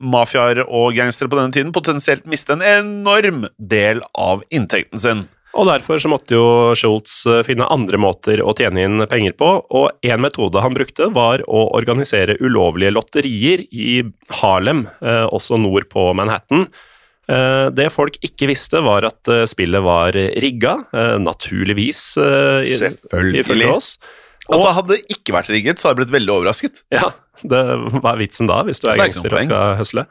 [0.00, 5.24] mafiaer og gangstere på denne tiden potensielt miste en enorm del av inntekten sin.
[5.56, 9.52] Og derfor så måtte jo Schultz eh, finne andre måter å tjene inn penger på,
[9.70, 14.02] og en metode han brukte var å organisere ulovlige lotterier i
[14.42, 14.84] Harlem,
[15.30, 16.66] også nord på Manhattan.
[17.26, 23.96] Eh, Det folk ikke visste var at eh, spillet var rigga, eh, naturligvis, ifølge oss.
[24.46, 26.84] Altså, hadde det ikke vært rigget, så hadde jeg blitt veldig overrasket.
[26.94, 27.10] Ja,
[27.42, 27.60] det,
[27.98, 30.06] hva er vitsen da, hvis du er er gangster og skal høsle?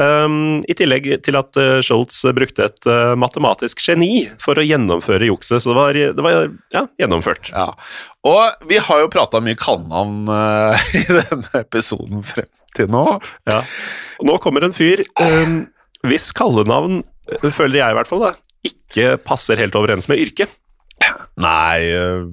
[0.00, 5.28] Um, I tillegg til at uh, Scholz brukte et uh, matematisk geni for å gjennomføre
[5.28, 7.50] jukset, så det var, det var ja, gjennomført.
[7.52, 7.66] Ja.
[8.26, 13.04] Og vi har jo prata mye kallenavn uh, i denne episoden frem til nå.
[13.50, 13.60] Ja.
[14.22, 15.62] Og nå kommer en fyr um,
[16.06, 17.02] hvis kallenavn,
[17.34, 18.32] uh, føler jeg i hvert fall, da,
[18.66, 20.52] ikke passer helt overens med yrket.
[21.40, 22.26] Nei eh,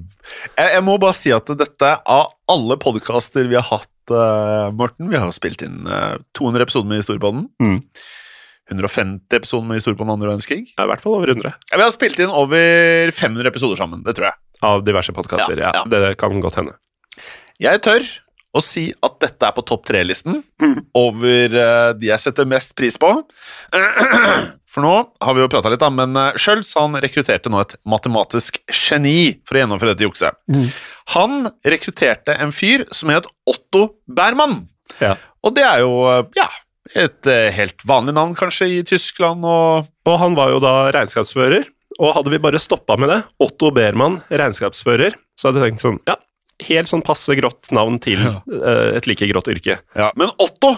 [0.58, 5.08] jeg, jeg må bare si at dette av alle podkaster vi har hatt, uh, Morten
[5.08, 7.46] Vi har spilt inn uh, 200 episoder med Historiepodden.
[7.62, 7.78] Mm.
[8.68, 10.74] 150 episoder med Historiepodden andre verdenskrig.
[10.74, 14.04] Ja, I hvert fall over 100 Ja, vi har spilt inn over 500 episoder sammen,
[14.04, 14.40] det tror jeg.
[14.68, 15.56] av diverse podkaster.
[15.64, 15.88] Ja, Ja, ja.
[15.88, 16.76] Det kan godt hende.
[17.62, 18.04] Jeg tør
[18.56, 20.40] å si at dette er på topp tre-listen
[20.96, 23.10] over eh, de jeg setter mest pris på.
[24.68, 27.72] For nå har vi jo prata litt, da, men uh, Schjølz han rekrutterte nå et
[27.88, 30.36] matematisk geni for å gjennomføre dette jukset.
[31.14, 34.66] Han rekrutterte en fyr som het Otto Bermann.
[35.00, 35.14] Ja.
[35.44, 36.46] Og det er jo eh, ja,
[36.96, 41.66] et eh, helt vanlig navn kanskje i Tyskland og Og han var jo da regnskapsfører,
[41.98, 45.98] og hadde vi bare stoppa med det, Otto Behrmann, regnskapsfører, så hadde jeg tenkt sånn,
[46.08, 46.16] ja,
[46.66, 49.78] helt sånn passe grått navn til eh, et like grått yrke.
[49.98, 50.74] Ja, men Otto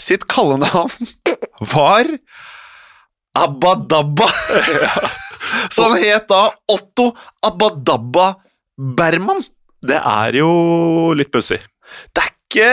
[0.00, 1.08] sitt kallenavn
[1.74, 2.10] var
[3.36, 4.28] Abadabba.
[5.72, 7.10] Så han het da Otto
[7.44, 8.34] Abadabba
[8.76, 9.42] Berman.
[9.86, 10.50] Det er jo
[11.16, 11.60] litt pussig.
[12.16, 12.70] Det er ikke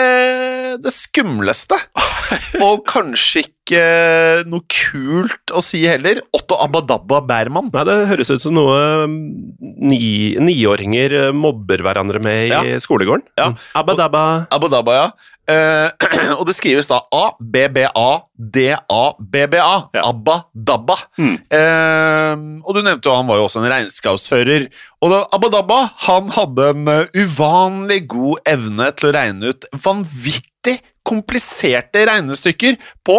[0.84, 1.77] det skumleste,
[2.65, 6.19] og kanskje ikke noe kult å si heller.
[6.36, 7.69] Otto Abadabba Bærmann.
[7.73, 9.15] Nei, det høres ut som noe mm,
[9.88, 9.99] ni,
[10.41, 12.62] niåringer eh, mobber hverandre med i Ja.
[12.84, 13.23] skolegården.
[13.39, 13.47] Ja.
[13.73, 14.47] Abadabba.
[14.52, 14.69] Abba dabba.
[14.84, 15.12] Abadabba, ja.
[15.43, 15.89] Eh,
[16.39, 17.89] og det skrives da A-B-B-A-D-A-B-B-A.
[19.93, 20.02] Ja.
[20.08, 20.95] Abba Dabba.
[21.19, 21.36] Mm.
[21.52, 24.62] Eh, og du nevnte jo han var jo også en regnskapsfører.
[25.04, 29.62] Og da, Abba Dabba han hadde en eh, uvanlig god evne til å regne ut
[29.84, 32.73] vanvittig kompliserte regnestykker
[33.04, 33.17] på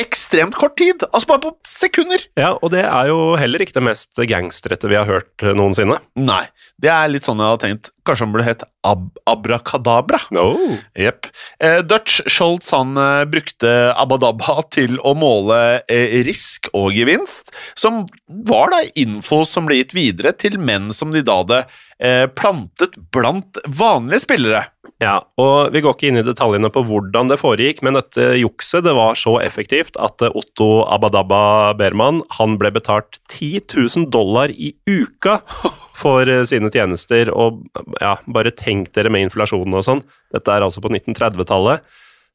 [0.00, 1.04] ekstremt kort tid.
[1.12, 2.26] Altså bare på sekunder.
[2.38, 6.00] Ja, og det er jo heller ikke det mest gangsterete vi har hørt noensinne.
[6.18, 6.44] Nei,
[6.82, 7.93] det er litt sånn jeg har tenkt.
[8.04, 10.20] Kanskje han burde hett Ab Abrakadabra.
[10.36, 10.76] Oh.
[10.98, 11.30] Yep.
[11.60, 18.04] Eh, Dutch Schultz han eh, brukte Abadabba til å måle eh, risk og gevinst, som
[18.28, 21.64] var da info som ble gitt videre til menn som de da hadde
[21.98, 24.66] eh, plantet blant vanlige spillere.
[25.02, 28.84] Ja, og vi går ikke inn i detaljene på hvordan det foregikk, men dette jukset
[28.86, 34.52] det var så effektivt at eh, Otto Abadabba Berman han ble betalt 10 000 dollar
[34.54, 35.40] i uka
[35.94, 37.62] for eh, sine tjenester, og
[38.02, 40.02] ja, bare tenk dere med inflasjonen og sånn.
[40.34, 41.84] Dette er altså på 1930-tallet.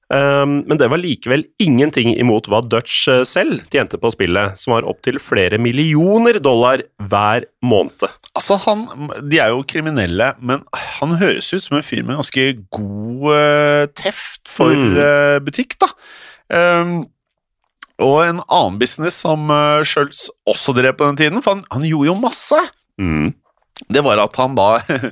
[0.10, 4.74] Um, men det var likevel ingenting imot hva Dutch eh, selv tjente på spillet, som
[4.74, 8.08] var opptil flere millioner dollar hver måned.
[8.34, 8.88] Altså, han,
[9.30, 10.63] De er jo kriminelle, men
[10.98, 14.98] han høres ut som en fyr med ganske god uh, teft for Mm.
[14.98, 15.91] uh, butikk, da.
[16.50, 17.04] Um,
[18.02, 21.86] og en annen business som uh, Schultz også drev på den tiden, for han, han
[21.86, 22.58] gjorde jo masse.
[22.98, 23.36] Mm.
[23.88, 24.68] Det var at han da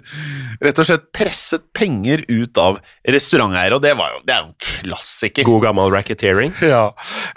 [0.66, 4.50] rett og slett presset penger ut av restauranteiere, og det, var jo, det er jo
[4.50, 5.48] en klassiker.
[5.48, 6.52] God gammel racketeering.
[6.66, 6.90] Ja,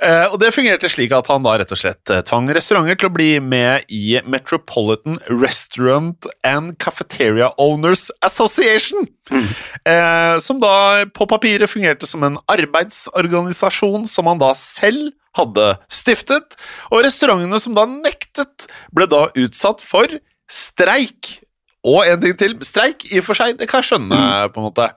[0.02, 3.10] eh, og det fungerte slik at han da rett og slett eh, tvang restauranter til
[3.10, 11.70] å bli med i Metropolitan Restaurant and Cafeteria Owners Association, eh, som da på papiret
[11.70, 16.56] fungerte som en arbeidsorganisasjon som han da selv hadde stiftet,
[16.90, 20.10] og restaurantene som da nektet, ble da utsatt for
[20.50, 21.38] streik.
[21.86, 24.18] Og en ting til, streik i og for seg, det kan jeg skjønne,
[24.52, 24.90] på en måte.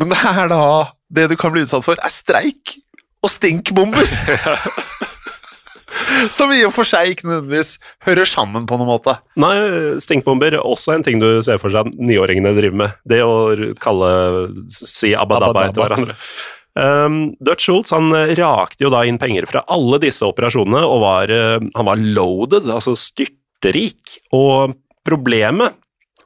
[0.00, 0.62] Men det er da
[1.10, 2.78] Det du kan bli utsatt for, er streik
[3.20, 4.06] og stinkbomber.
[6.36, 7.74] Som i og for seg ikke nødvendigvis
[8.06, 9.16] hører sammen på noen måte.
[9.40, 9.56] Nei,
[10.00, 12.96] stinkbomber er også en ting du ser for seg at niåringene driver med.
[13.08, 13.34] Det å
[13.82, 14.10] kalle
[14.70, 16.16] si abadabba etter hverandre.
[16.78, 21.00] Um, Dutch Schultz han eh, rakte jo da inn penger fra alle disse operasjonene, og
[21.02, 22.94] var, eh, han var loaded, altså
[23.60, 24.18] styrterik.
[24.32, 24.74] Og
[25.06, 25.74] problemet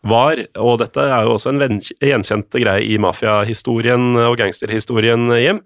[0.05, 5.61] var, og dette er jo også en gjenkjent greie i mafiahistorien og gangsterhistorien, Jim,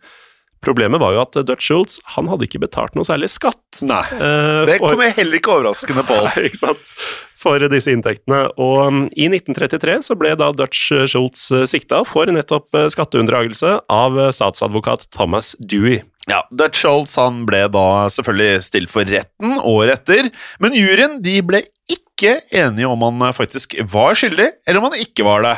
[0.63, 3.81] problemet var jo at Dutch Schultz han hadde ikke betalt noe særlig skatt.
[3.83, 4.03] Nei.
[4.15, 6.37] eh, Det for- kommer heller ikke overraskende på oss.
[6.37, 6.95] Nei, ikke sant?
[7.39, 8.49] For disse inntektene.
[8.59, 12.89] Og um, i 1933 så ble da Dutch uh, Schultz uh, sikta for nettopp uh,
[12.91, 16.01] skatteunndragelse av uh, statsadvokat Thomas Dewey.
[16.29, 20.29] Ja, Dutch Schultz han ble da selvfølgelig stilt for retten året etter,
[20.61, 25.25] men juryen de ble ikke enige om han faktisk var skyldig, eller om han ikke
[25.25, 25.55] var det.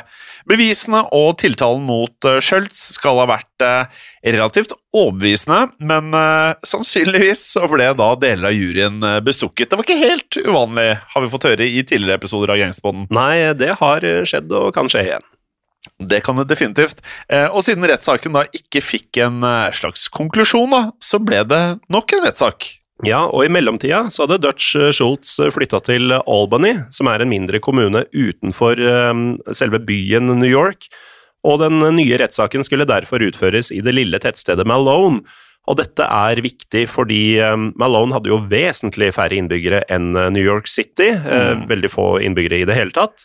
[0.51, 3.99] Bevisene og tiltalen mot eh, Schultz skal ha vært eh,
[4.37, 9.73] relativt overbevisende, men eh, sannsynligvis så ble da deler av juryen eh, bestukket.
[9.73, 13.11] Det var ikke helt uvanlig, har vi fått høre i tidligere episoder av Gangsterbonden.
[13.11, 15.29] Nei, det har skjedd og kan skje igjen.
[16.01, 17.03] Det kan det definitivt.
[17.29, 21.65] Eh, og siden rettssaken da ikke fikk en eh, slags konklusjon, da, så ble det
[21.93, 22.69] nok en rettssak.
[23.05, 27.31] Ja, og i mellomtida så hadde Dutch uh, Schultz flytta til Albany, som er en
[27.33, 28.77] mindre kommune utenfor
[29.57, 30.85] selve byen New York,
[31.41, 35.23] og den nye rettssaken skulle derfor utføres i det lille tettstedet Malone.
[35.65, 37.41] Og dette er viktig fordi
[37.81, 41.65] Malone hadde jo vesentlig færre innbyggere enn New York City, mm.
[41.73, 43.25] veldig få innbyggere i det hele tatt,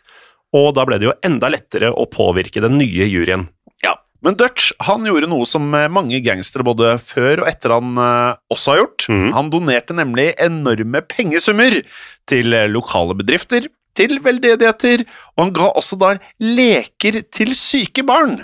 [0.56, 3.48] og da ble det jo enda lettere å påvirke den nye juryen.
[3.84, 7.96] Ja, Men Dutch han gjorde noe som eh, mange gangstere både før og etter han
[8.00, 9.08] eh, også har gjort.
[9.12, 9.30] Mm.
[9.36, 11.82] Han donerte nemlig enorme pengesummer
[12.30, 16.14] til eh, lokale bedrifter, til veldedigheter, og han ga også da
[16.44, 18.42] leker til syke barn.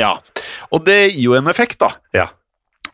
[0.00, 0.14] Ja,
[0.72, 1.90] Og det gir jo en effekt, da.
[2.16, 2.30] Ja.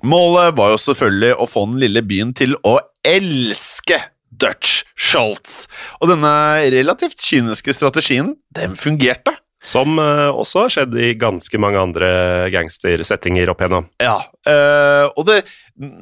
[0.03, 4.01] Målet var jo selvfølgelig å få den lille byen til å elske
[4.33, 5.67] Dutch Schultz.
[6.01, 6.33] Og denne
[6.73, 9.37] relativt kyniske strategien, den fungerte.
[9.63, 12.09] Som eh, også har skjedd i ganske mange andre
[12.51, 13.85] gangstersettinger opp igjennom.
[14.03, 14.17] Ja,
[14.51, 15.37] eh, og det,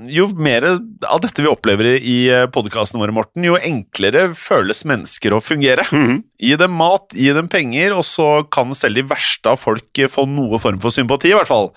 [0.08, 2.16] jo mer av dette vi opplever i
[2.54, 5.84] podkastene våre, Morten, jo enklere føles mennesker å fungere.
[6.40, 10.24] Gi dem mat, gi dem penger, og så kan selv de verste av folk få
[10.30, 11.68] noe form for sympati, i hvert fall.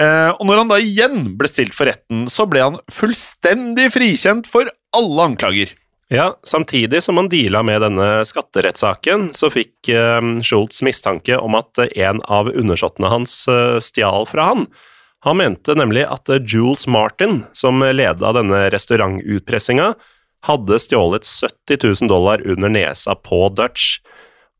[0.00, 4.48] Eh, og når han da igjen ble stilt for retten, så ble han fullstendig frikjent
[4.48, 5.76] for alle anklager.
[6.08, 11.82] Ja, Samtidig som han deala med denne skatterettssaken, så fikk eh, Schultz mistanke om at
[11.84, 14.64] en av undersåttene hans eh, stjal fra han.
[15.26, 19.92] Han mente nemlig at eh, Jules Martin, som leda denne restaurantutpressinga,
[20.48, 23.98] hadde stjålet 70 000 dollar under nesa på Dutch.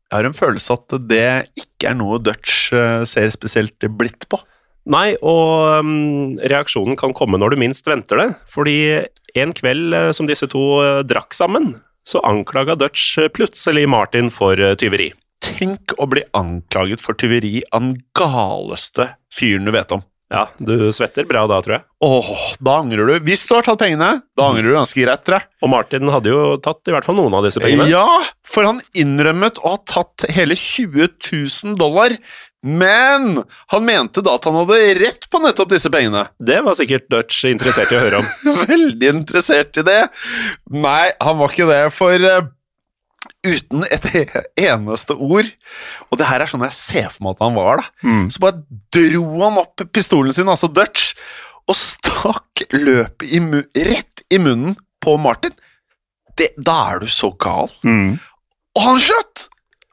[0.09, 4.41] Jeg har en følelse at det ikke er noe Dutch eh, ser spesielt blidt på.
[4.89, 8.29] Nei, og um, reaksjonen kan komme når du minst venter det.
[8.49, 8.77] Fordi
[9.35, 11.75] en kveld eh, som disse to eh, drakk sammen,
[12.07, 15.11] så anklaga Dutch eh, plutselig Martin for tyveri.
[15.43, 20.03] Tenk å bli anklaget for tyveri av den galeste fyren du vet om.
[20.29, 21.83] Ja, du svetter bra da, tror jeg.
[22.05, 22.27] Åh,
[22.61, 23.15] da angrer du.
[23.25, 25.49] Hvis du har tatt pengene, da angrer du ganske greit, tror jeg.
[25.65, 27.87] Og Martin hadde jo tatt i hvert fall noen av disse pengene.
[27.89, 28.05] Ja,
[28.45, 32.13] for han innrømmet å ha tatt hele 20 000 dollar,
[32.61, 33.41] men
[33.73, 36.27] han mente da at han hadde rett på nettopp disse pengene.
[36.37, 38.29] Det var sikkert Dutch interessert i å høre om.
[38.69, 39.99] Veldig interessert i det.
[40.77, 42.49] Nei, han var ikke det, for eh,
[43.47, 44.05] uten et
[44.69, 45.47] eneste ord
[46.09, 47.85] Og det her er sånn jeg ser for meg at han var, da.
[48.33, 48.63] Så bare
[48.95, 51.13] dro han opp pistolen sin, altså Dutch,
[51.69, 53.39] og stakk løpet i
[53.85, 55.53] rett i munnen på Martin.
[56.35, 57.69] Det, da er du så gal.
[58.75, 59.47] Og han skjøt!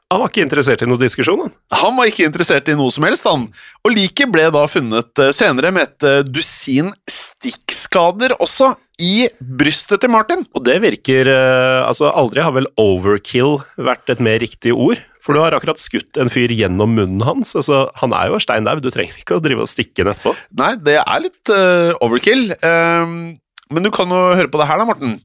[0.07, 1.53] Han var ikke interessert i noen diskusjon, han.
[1.81, 3.49] Han var ikke interessert i noe som helst, han.
[3.83, 8.71] Og liket ble da funnet eh, senere med et eh, dusin stikkskader også
[9.03, 10.45] i brystet til Martin.
[10.55, 15.03] Og det virker eh, Altså, aldri har vel overkill vært et mer riktig ord.
[15.25, 17.51] For du har akkurat skutt en fyr gjennom munnen hans.
[17.59, 20.31] Altså, han er jo stein daud, du trenger ikke å drive og stikke ham etterpå.
[20.55, 22.53] Nei, det er litt uh, overkill.
[22.63, 23.35] Um,
[23.75, 25.17] men du kan jo høre på det her da, Morten.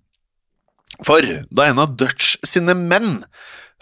[1.06, 1.22] For
[1.54, 3.20] da en av Dutch sine menn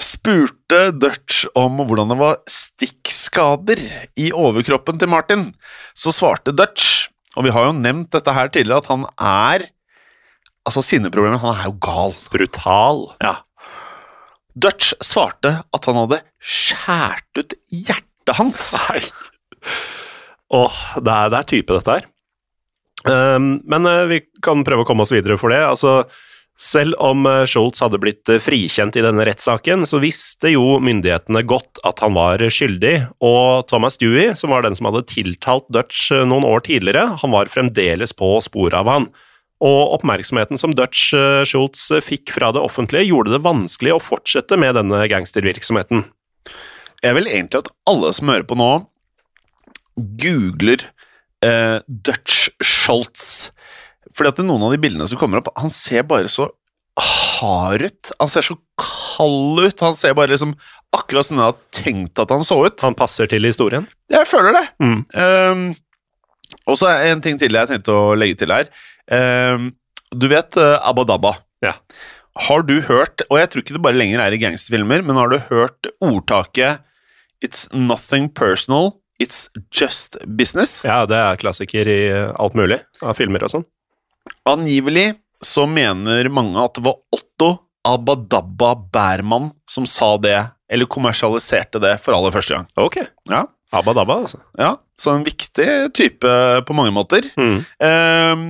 [0.00, 3.82] spurte Dutch om hvordan det var stikkskader
[4.20, 5.50] i overkroppen til Martin,
[5.94, 9.68] så svarte Dutch, og vi har jo nevnt dette her tidligere, at han er
[10.68, 12.12] Altså, sinneproblemet Han er jo gal.
[12.30, 12.98] Brutal.
[13.24, 13.38] Ja.
[14.52, 18.64] Dutch svarte at han hadde skjært ut hjertet hans.
[18.90, 19.00] Nei.
[20.52, 22.08] Åh, det er, det er type, dette her.
[23.08, 25.62] Um, men uh, vi kan prøve å komme oss videre for det.
[25.64, 26.02] Altså,
[26.60, 31.42] selv om eh, Schultz hadde blitt eh, frikjent i denne rettssaken, så visste jo myndighetene
[31.48, 32.94] godt at han var skyldig,
[33.24, 37.34] og Thomas Dewey, som var den som hadde tiltalt Dutch eh, noen år tidligere, han
[37.34, 39.10] var fremdeles på sporet av han.
[39.60, 41.10] Og oppmerksomheten som Dutch
[41.44, 46.06] Schultz fikk fra det offentlige, gjorde det vanskelig å fortsette med denne gangstervirksomheten.
[47.04, 48.70] Jeg vil egentlig at alle som hører på nå,
[50.20, 50.84] googler
[51.44, 53.50] eh, Dutch Schultz.
[54.20, 56.50] Fordi at noen av de bildene som kommer opp, han ser bare så
[57.00, 58.10] hard ut.
[58.20, 59.80] Han ser så kald ut.
[59.80, 60.52] Han ser bare liksom
[60.92, 62.84] akkurat som jeg hadde tenkt at han så ut.
[62.84, 63.88] Han passer til historien.
[64.12, 64.66] Jeg føler det.
[64.84, 65.00] Mm.
[65.16, 65.64] Um,
[66.68, 68.68] og så en ting til jeg tenkte å legge til her.
[69.08, 69.72] Um,
[70.12, 71.38] du vet uh, Abba Dabba?
[71.64, 71.78] Ja.
[72.50, 75.32] Har du hørt, og jeg tror ikke det bare lenger er i gangsterfilmer, men har
[75.32, 76.84] du hørt ordtaket
[77.40, 80.82] It's nothing personal, it's just business?
[80.84, 83.64] Ja, det er klassiker i eh, alt mulig av filmer og sånn.
[84.48, 85.14] Angivelig
[85.44, 87.50] så mener mange at det var Otto
[87.88, 90.36] Abadabba Bærmann som sa det,
[90.70, 92.68] eller kommersialiserte det for aller første gang.
[92.76, 93.00] Ok.
[93.30, 94.42] Ja, Abadabba, altså.
[94.58, 96.32] ja så en viktig type
[96.66, 97.24] på mange måter.
[97.40, 97.60] Mm.
[97.86, 98.42] Ehm,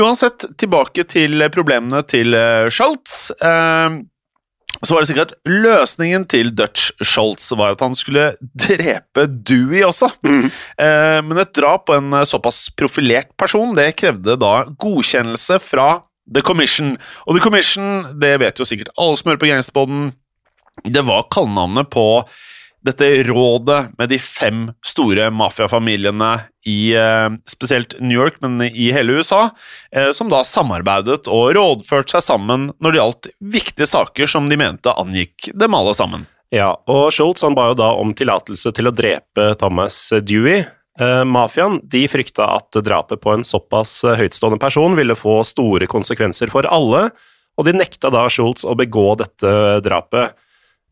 [0.00, 3.28] uansett, tilbake til problemene til uh, Schultz.
[3.44, 4.06] Ehm,
[4.80, 10.08] så var det sikkert løsningen til Dutch Schultz var at han skulle drepe Dewey også.
[10.80, 15.88] Eh, men et drap på en eh, såpass profilert person, det krevde da godkjennelse fra
[16.32, 16.94] The Commission.
[17.26, 17.90] Og The Commission,
[18.22, 20.12] det vet jo sikkert alle som hører på Gangsterboden,
[20.88, 22.06] det var kallenavnet på
[22.86, 26.30] dette rådet med de fem store mafiafamiliene
[26.68, 29.50] i eh, spesielt New York, men i hele USA,
[29.92, 34.58] eh, som da samarbeidet og rådførte seg sammen når det gjaldt viktige saker som de
[34.60, 36.26] mente angikk dem alle sammen.
[36.50, 40.64] Ja, og Schultz han ba jo da om tillatelse til å drepe Thomas Dewey.
[41.00, 46.50] Eh, mafiaen de frykta at drapet på en såpass høytstående person ville få store konsekvenser
[46.52, 47.10] for alle,
[47.60, 49.52] og de nekta da Schultz å begå dette
[49.84, 50.32] drapet.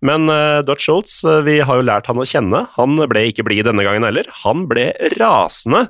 [0.04, 2.64] Men uh, Dutch Schultz, uh, vi har jo lært han å kjenne.
[2.76, 4.28] Han ble ikke blid denne gangen heller.
[4.44, 5.88] Han ble rasende,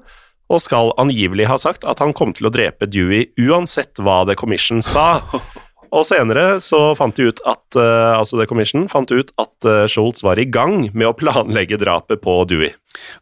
[0.49, 4.39] og skal angivelig ha sagt at han kom til å drepe Dewey uansett hva The
[4.39, 5.19] Commission sa.
[5.95, 9.87] Og senere så fant de ut at uh, altså The Commission fant ut at uh,
[9.89, 12.75] Schultz var i gang med å planlegge drapet på Dewey.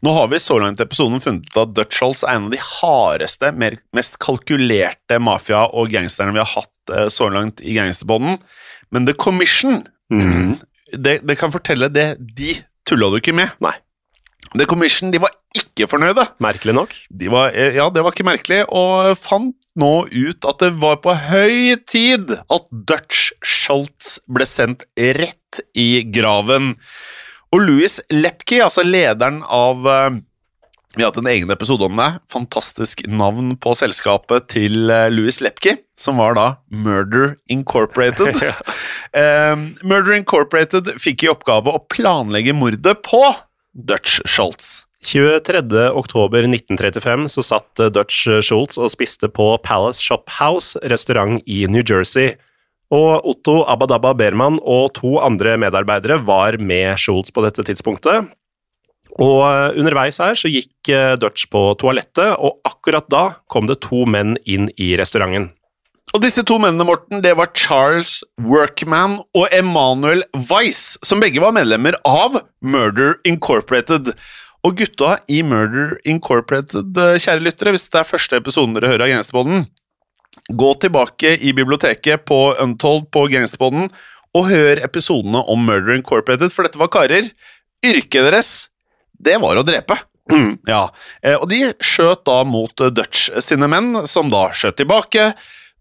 [0.03, 2.57] Nå har vi så langt i episoden funnet ut at Dutch Schultz er en av
[2.57, 7.76] de hardeste, mer, mest kalkulerte mafia- og gangsterne vi har hatt uh, så langt i
[7.78, 8.41] gangsterbånden.
[8.91, 9.84] Men The Commission,
[10.93, 12.55] det, det kan fortelle det, de
[12.87, 13.55] tulla du ikke med.
[13.64, 13.74] Nei.
[14.55, 16.22] The Commission de var ikke fornøyde.
[16.43, 16.95] Merkelig nok.
[17.11, 21.01] De var, eh, ja, det var ikke merkelig, og fant nå ut at det var
[21.05, 26.76] på høy tid at Dutch Schultz ble sendt rett i graven.
[27.53, 30.22] Og Louis Lepke, altså lederen av eh,
[30.97, 32.07] Vi har hatt en egen episode om det.
[32.32, 38.40] Fantastisk navn på selskapet til eh, Louis Lepke, som var da Murder Incorporated.
[39.16, 43.22] Eh, Murder Incorporated fikk i oppgave å planlegge mordet på
[43.72, 44.84] Dutch Schultz.
[45.09, 51.80] 23.10.1935 så satt eh, Dutch Schultz og spiste på Palace Shop House restaurant i New
[51.80, 52.36] Jersey.
[52.92, 58.28] Og Otto Abadabba Berman og to andre medarbeidere var med Schultz på dette tidspunktet.
[59.22, 63.80] Og eh, underveis her så gikk eh, Dutch på toalettet, og akkurat da kom det
[63.86, 65.50] to menn inn i restauranten.
[66.14, 71.52] Og disse to mennene, Morten, det var Charles Workman og Emanuel Weiss, som begge var
[71.56, 74.12] medlemmer av Murder Incorporated.
[74.64, 79.08] Og gutta i Murder Incorporated, eh, kjære lyttere, hvis det er første episoden dere hører
[79.08, 79.66] av Gangsterboden,
[80.52, 83.88] gå tilbake i biblioteket på Untold på Gangsterboden
[84.36, 87.30] og hør episodene om Murder Incorporated, for dette var karer.
[87.84, 88.50] Yrket deres,
[89.18, 89.98] det var å drepe.
[90.66, 90.88] Ja,
[91.22, 95.30] eh, og de skjøt da mot eh, Dutch sine menn, som da skjøt tilbake.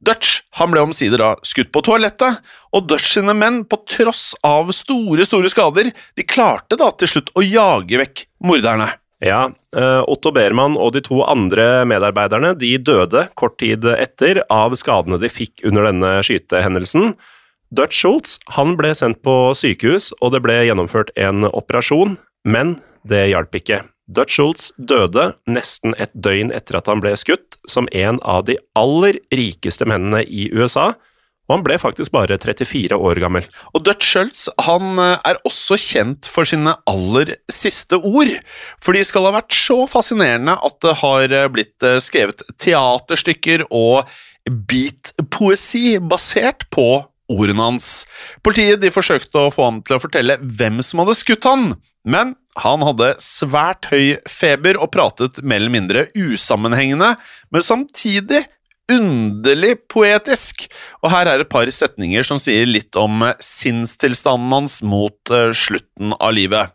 [0.06, 2.44] Dutch han ble omsider da skutt på toalettet,
[2.76, 7.34] og Dutch sine menn, på tross av store, store skader, de klarte da til slutt
[7.34, 8.92] å jage vekk morderne.
[9.24, 14.76] Ja, eh, Otto Berman og de to andre medarbeiderne de døde kort tid etter av
[14.78, 17.16] skadene de fikk under denne skytehendelsen.
[17.74, 22.76] Dutch Schultz han ble sendt på sykehus, og det ble gjennomført en operasjon, men
[23.10, 23.84] det hjalp ikke.
[24.06, 28.60] Dutch Schultz døde nesten et døgn etter at han ble skutt, som en av de
[28.78, 30.94] aller rikeste mennene i USA,
[31.46, 33.46] og han ble faktisk bare 34 år gammel.
[33.78, 38.32] Og Dutch Schultz han eh, er også kjent for sine aller siste ord,
[38.82, 43.68] for de skal ha vært så fascinerende at det har eh, blitt eh, skrevet teaterstykker
[43.70, 44.10] og
[44.46, 46.88] beat-poesi basert på
[47.32, 47.92] ordene hans.
[48.46, 51.72] Politiet de forsøkte å få ham til å fortelle hvem som hadde skutt han,
[52.06, 57.16] men han hadde svært høy feber og pratet mer eller mindre usammenhengende,
[57.52, 58.46] men samtidig
[58.92, 60.68] underlig poetisk.
[61.04, 66.16] Og her er et par setninger som sier litt om sinnstilstanden hans mot eh, slutten
[66.20, 66.72] av livet.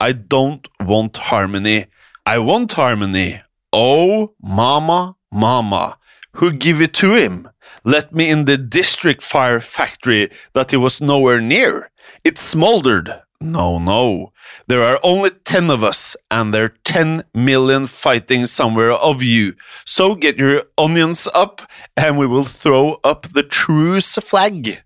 [0.00, 1.84] I don't want harmony.
[2.24, 3.40] I want harmony.
[3.72, 5.98] Oh, mama, mama,
[6.34, 7.48] who give it to him?
[7.84, 11.90] Let me in the district fire factory that he was nowhere near.
[12.24, 13.22] It smoldered.
[13.42, 14.32] No, no.
[14.68, 19.54] There are only ten of us, and there are ten million fighting somewhere of you.
[19.86, 21.62] So get your onions up,
[21.96, 24.82] and we will throw up the truce flag.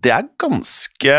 [0.00, 1.16] Det er ganske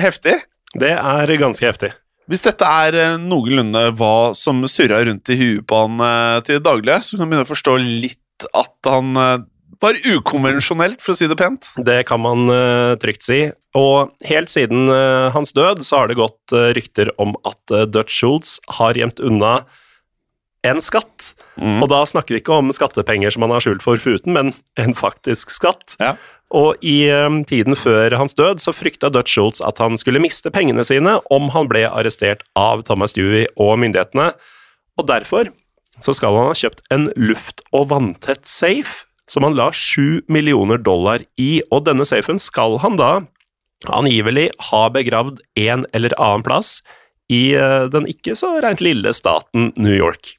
[0.00, 0.38] heftig.
[0.72, 1.92] Det er ganske heftig.
[2.30, 6.62] Hvis dette er eh, noenlunde hva som surra rundt i huet på han eh, til
[6.64, 9.42] daglig, så kan du begynne å forstå litt at han eh,
[9.82, 11.68] var ukonvensjonelt, for å si det pent.
[11.76, 13.44] Det kan man uh, trygt si.
[13.78, 18.14] Og helt siden uh, hans død så har det gått uh, rykter om at Dutch
[18.20, 19.62] Schultz har gjemt unna
[20.62, 21.32] en skatt.
[21.58, 24.94] Og da snakker vi ikke om skattepenger som han har skjult for futen, men en
[24.94, 25.96] faktisk skatt.
[25.98, 26.14] Ja.
[26.54, 27.08] Og i
[27.50, 31.50] tiden før hans død så frykta Dutch Schultz at han skulle miste pengene sine om
[31.50, 34.28] han ble arrestert av Thomas Dewey og myndighetene.
[35.00, 35.50] Og derfor
[36.00, 40.80] så skal han ha kjøpt en luft- og vanntett safe som han la sju millioner
[40.82, 43.12] dollar i, og denne safen skal han da
[43.90, 46.80] angivelig ha begravd en eller annen plass
[47.32, 50.36] i eh, den ikke så rent lille staten New York.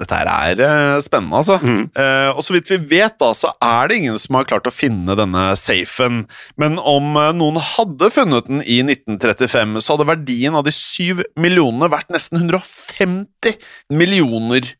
[0.00, 1.58] Dette her er eh, spennende, altså.
[1.60, 4.74] Eh, og så vidt vi vet, da, så er det ingen som har klart å
[4.74, 6.24] finne denne safen.
[6.60, 11.90] Men om noen hadde funnet den i 1935, så hadde verdien av de syv millionene
[11.92, 13.58] vært nesten 150
[13.92, 14.74] millioner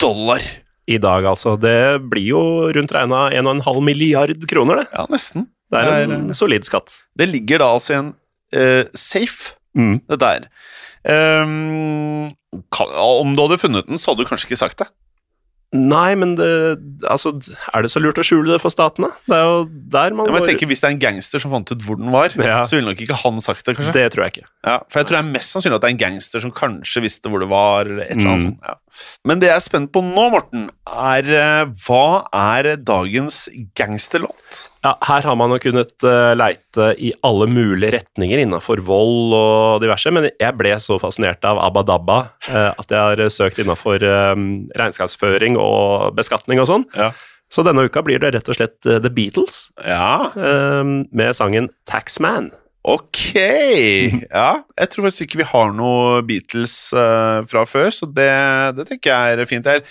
[0.00, 0.42] dollar.
[0.90, 1.54] I dag, altså.
[1.60, 2.42] Det blir jo
[2.76, 4.86] rundt regna 1,5 milliard kroner, det.
[4.92, 5.46] Ja, nesten.
[5.72, 6.92] Det er Det er, en solid skatt.
[7.16, 8.10] Det ligger da altså i en
[8.56, 9.96] uh, safe, Mm.
[10.06, 10.44] det der.
[11.42, 12.28] Um,
[12.70, 14.86] kan, om du hadde funnet den, så hadde du kanskje ikke sagt det.
[15.74, 16.46] Nei, men det
[17.10, 17.32] Altså,
[17.74, 19.10] er det så lurt å skjule det for staten, da?
[19.26, 21.50] Det er jo der man Ja, men jeg tenker Hvis det er en gangster som
[21.50, 22.60] fant ut hvor den var, Ja.
[22.62, 23.92] så ville nok ikke han sagt det, kanskje.
[23.96, 24.46] Det tror jeg ikke.
[24.64, 27.02] Ja, for jeg tror det er mest sannsynlig at det er en gangster som kanskje
[27.02, 27.80] visste hvor det var.
[27.90, 28.54] eller et eller annet Mm.
[28.54, 28.60] sånt.
[28.62, 28.74] Ja.
[29.24, 34.68] Men det jeg er spent på nå, Morten, er eh, hva er dagens gangsterlåt?
[34.84, 39.80] Ja, her har man jo kunnet eh, leite i alle mulige retninger innenfor vold og
[39.80, 42.18] diverse, men jeg ble så fascinert av Abba Dabba
[42.50, 44.34] eh, at jeg har søkt innenfor eh,
[44.76, 46.84] regnskapsføring og beskatning og sånn.
[46.98, 47.14] Ja.
[47.52, 51.70] Så denne uka blir det rett og slett eh, The Beatles Ja, eh, med sangen
[51.88, 52.50] Taxman.
[52.84, 53.16] ok.
[54.28, 58.28] Ja, jeg tror faktisk ikke vi har noe Beatles eh, fra før, så det,
[58.76, 59.70] det tenker jeg er fint.
[59.72, 59.86] Jeg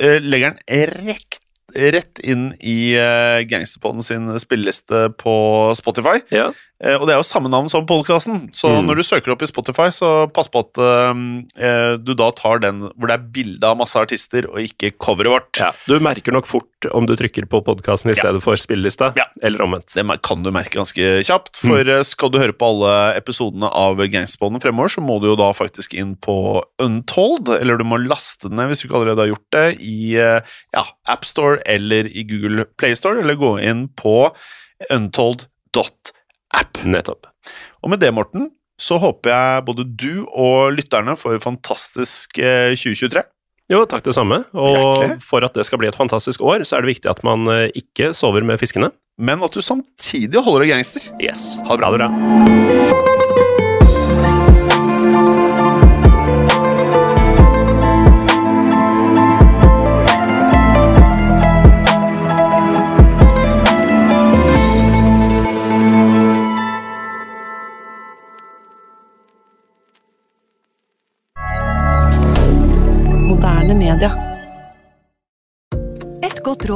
[0.00, 1.40] eh, legger den rett,
[1.74, 5.34] rett inn i uh, Gangsterpodden sin spilleliste på
[5.76, 6.22] Spotify.
[6.32, 6.50] Ja.
[6.78, 8.86] Eh, og det er jo samme navn som podkasten, så Mm.
[8.86, 12.82] når du søker opp i Spotify, så pass på at eh, du da tar den
[12.94, 15.58] hvor det er bilde av masse artister, og ikke coveret vårt.
[15.58, 18.22] Ja, du merker nok fort om du trykker på podkasten i Ja.
[18.22, 19.24] stedet for spillelista, Ja.
[19.42, 19.92] eller omvendt.
[19.94, 22.04] Det kan du merke ganske kjapt, for mm.
[22.04, 25.94] skal du høre på alle episodene av Gangsterpodden fremover, så må du jo da faktisk
[25.98, 29.80] inn på Untold, eller du må laste ned hvis du ikke allerede har gjort det,
[29.82, 34.30] i ja, AppStore eller i Google Playstore, eller gå inn på
[36.54, 36.84] untold.app.
[36.86, 37.26] Nettopp.
[37.82, 43.22] Og med det, Morten, så håper jeg både du og lytterne får fantastisk eh, 2023.
[43.68, 44.44] Jo, takk det samme.
[44.56, 45.18] Og Hjertelig.
[45.26, 47.68] for at det skal bli et fantastisk år, så er det viktig at man eh,
[47.76, 48.92] ikke sover med fiskene.
[49.18, 51.10] Men at du samtidig holder deg gangster.
[51.20, 51.58] Yes.
[51.66, 53.27] Ha det bra, dere.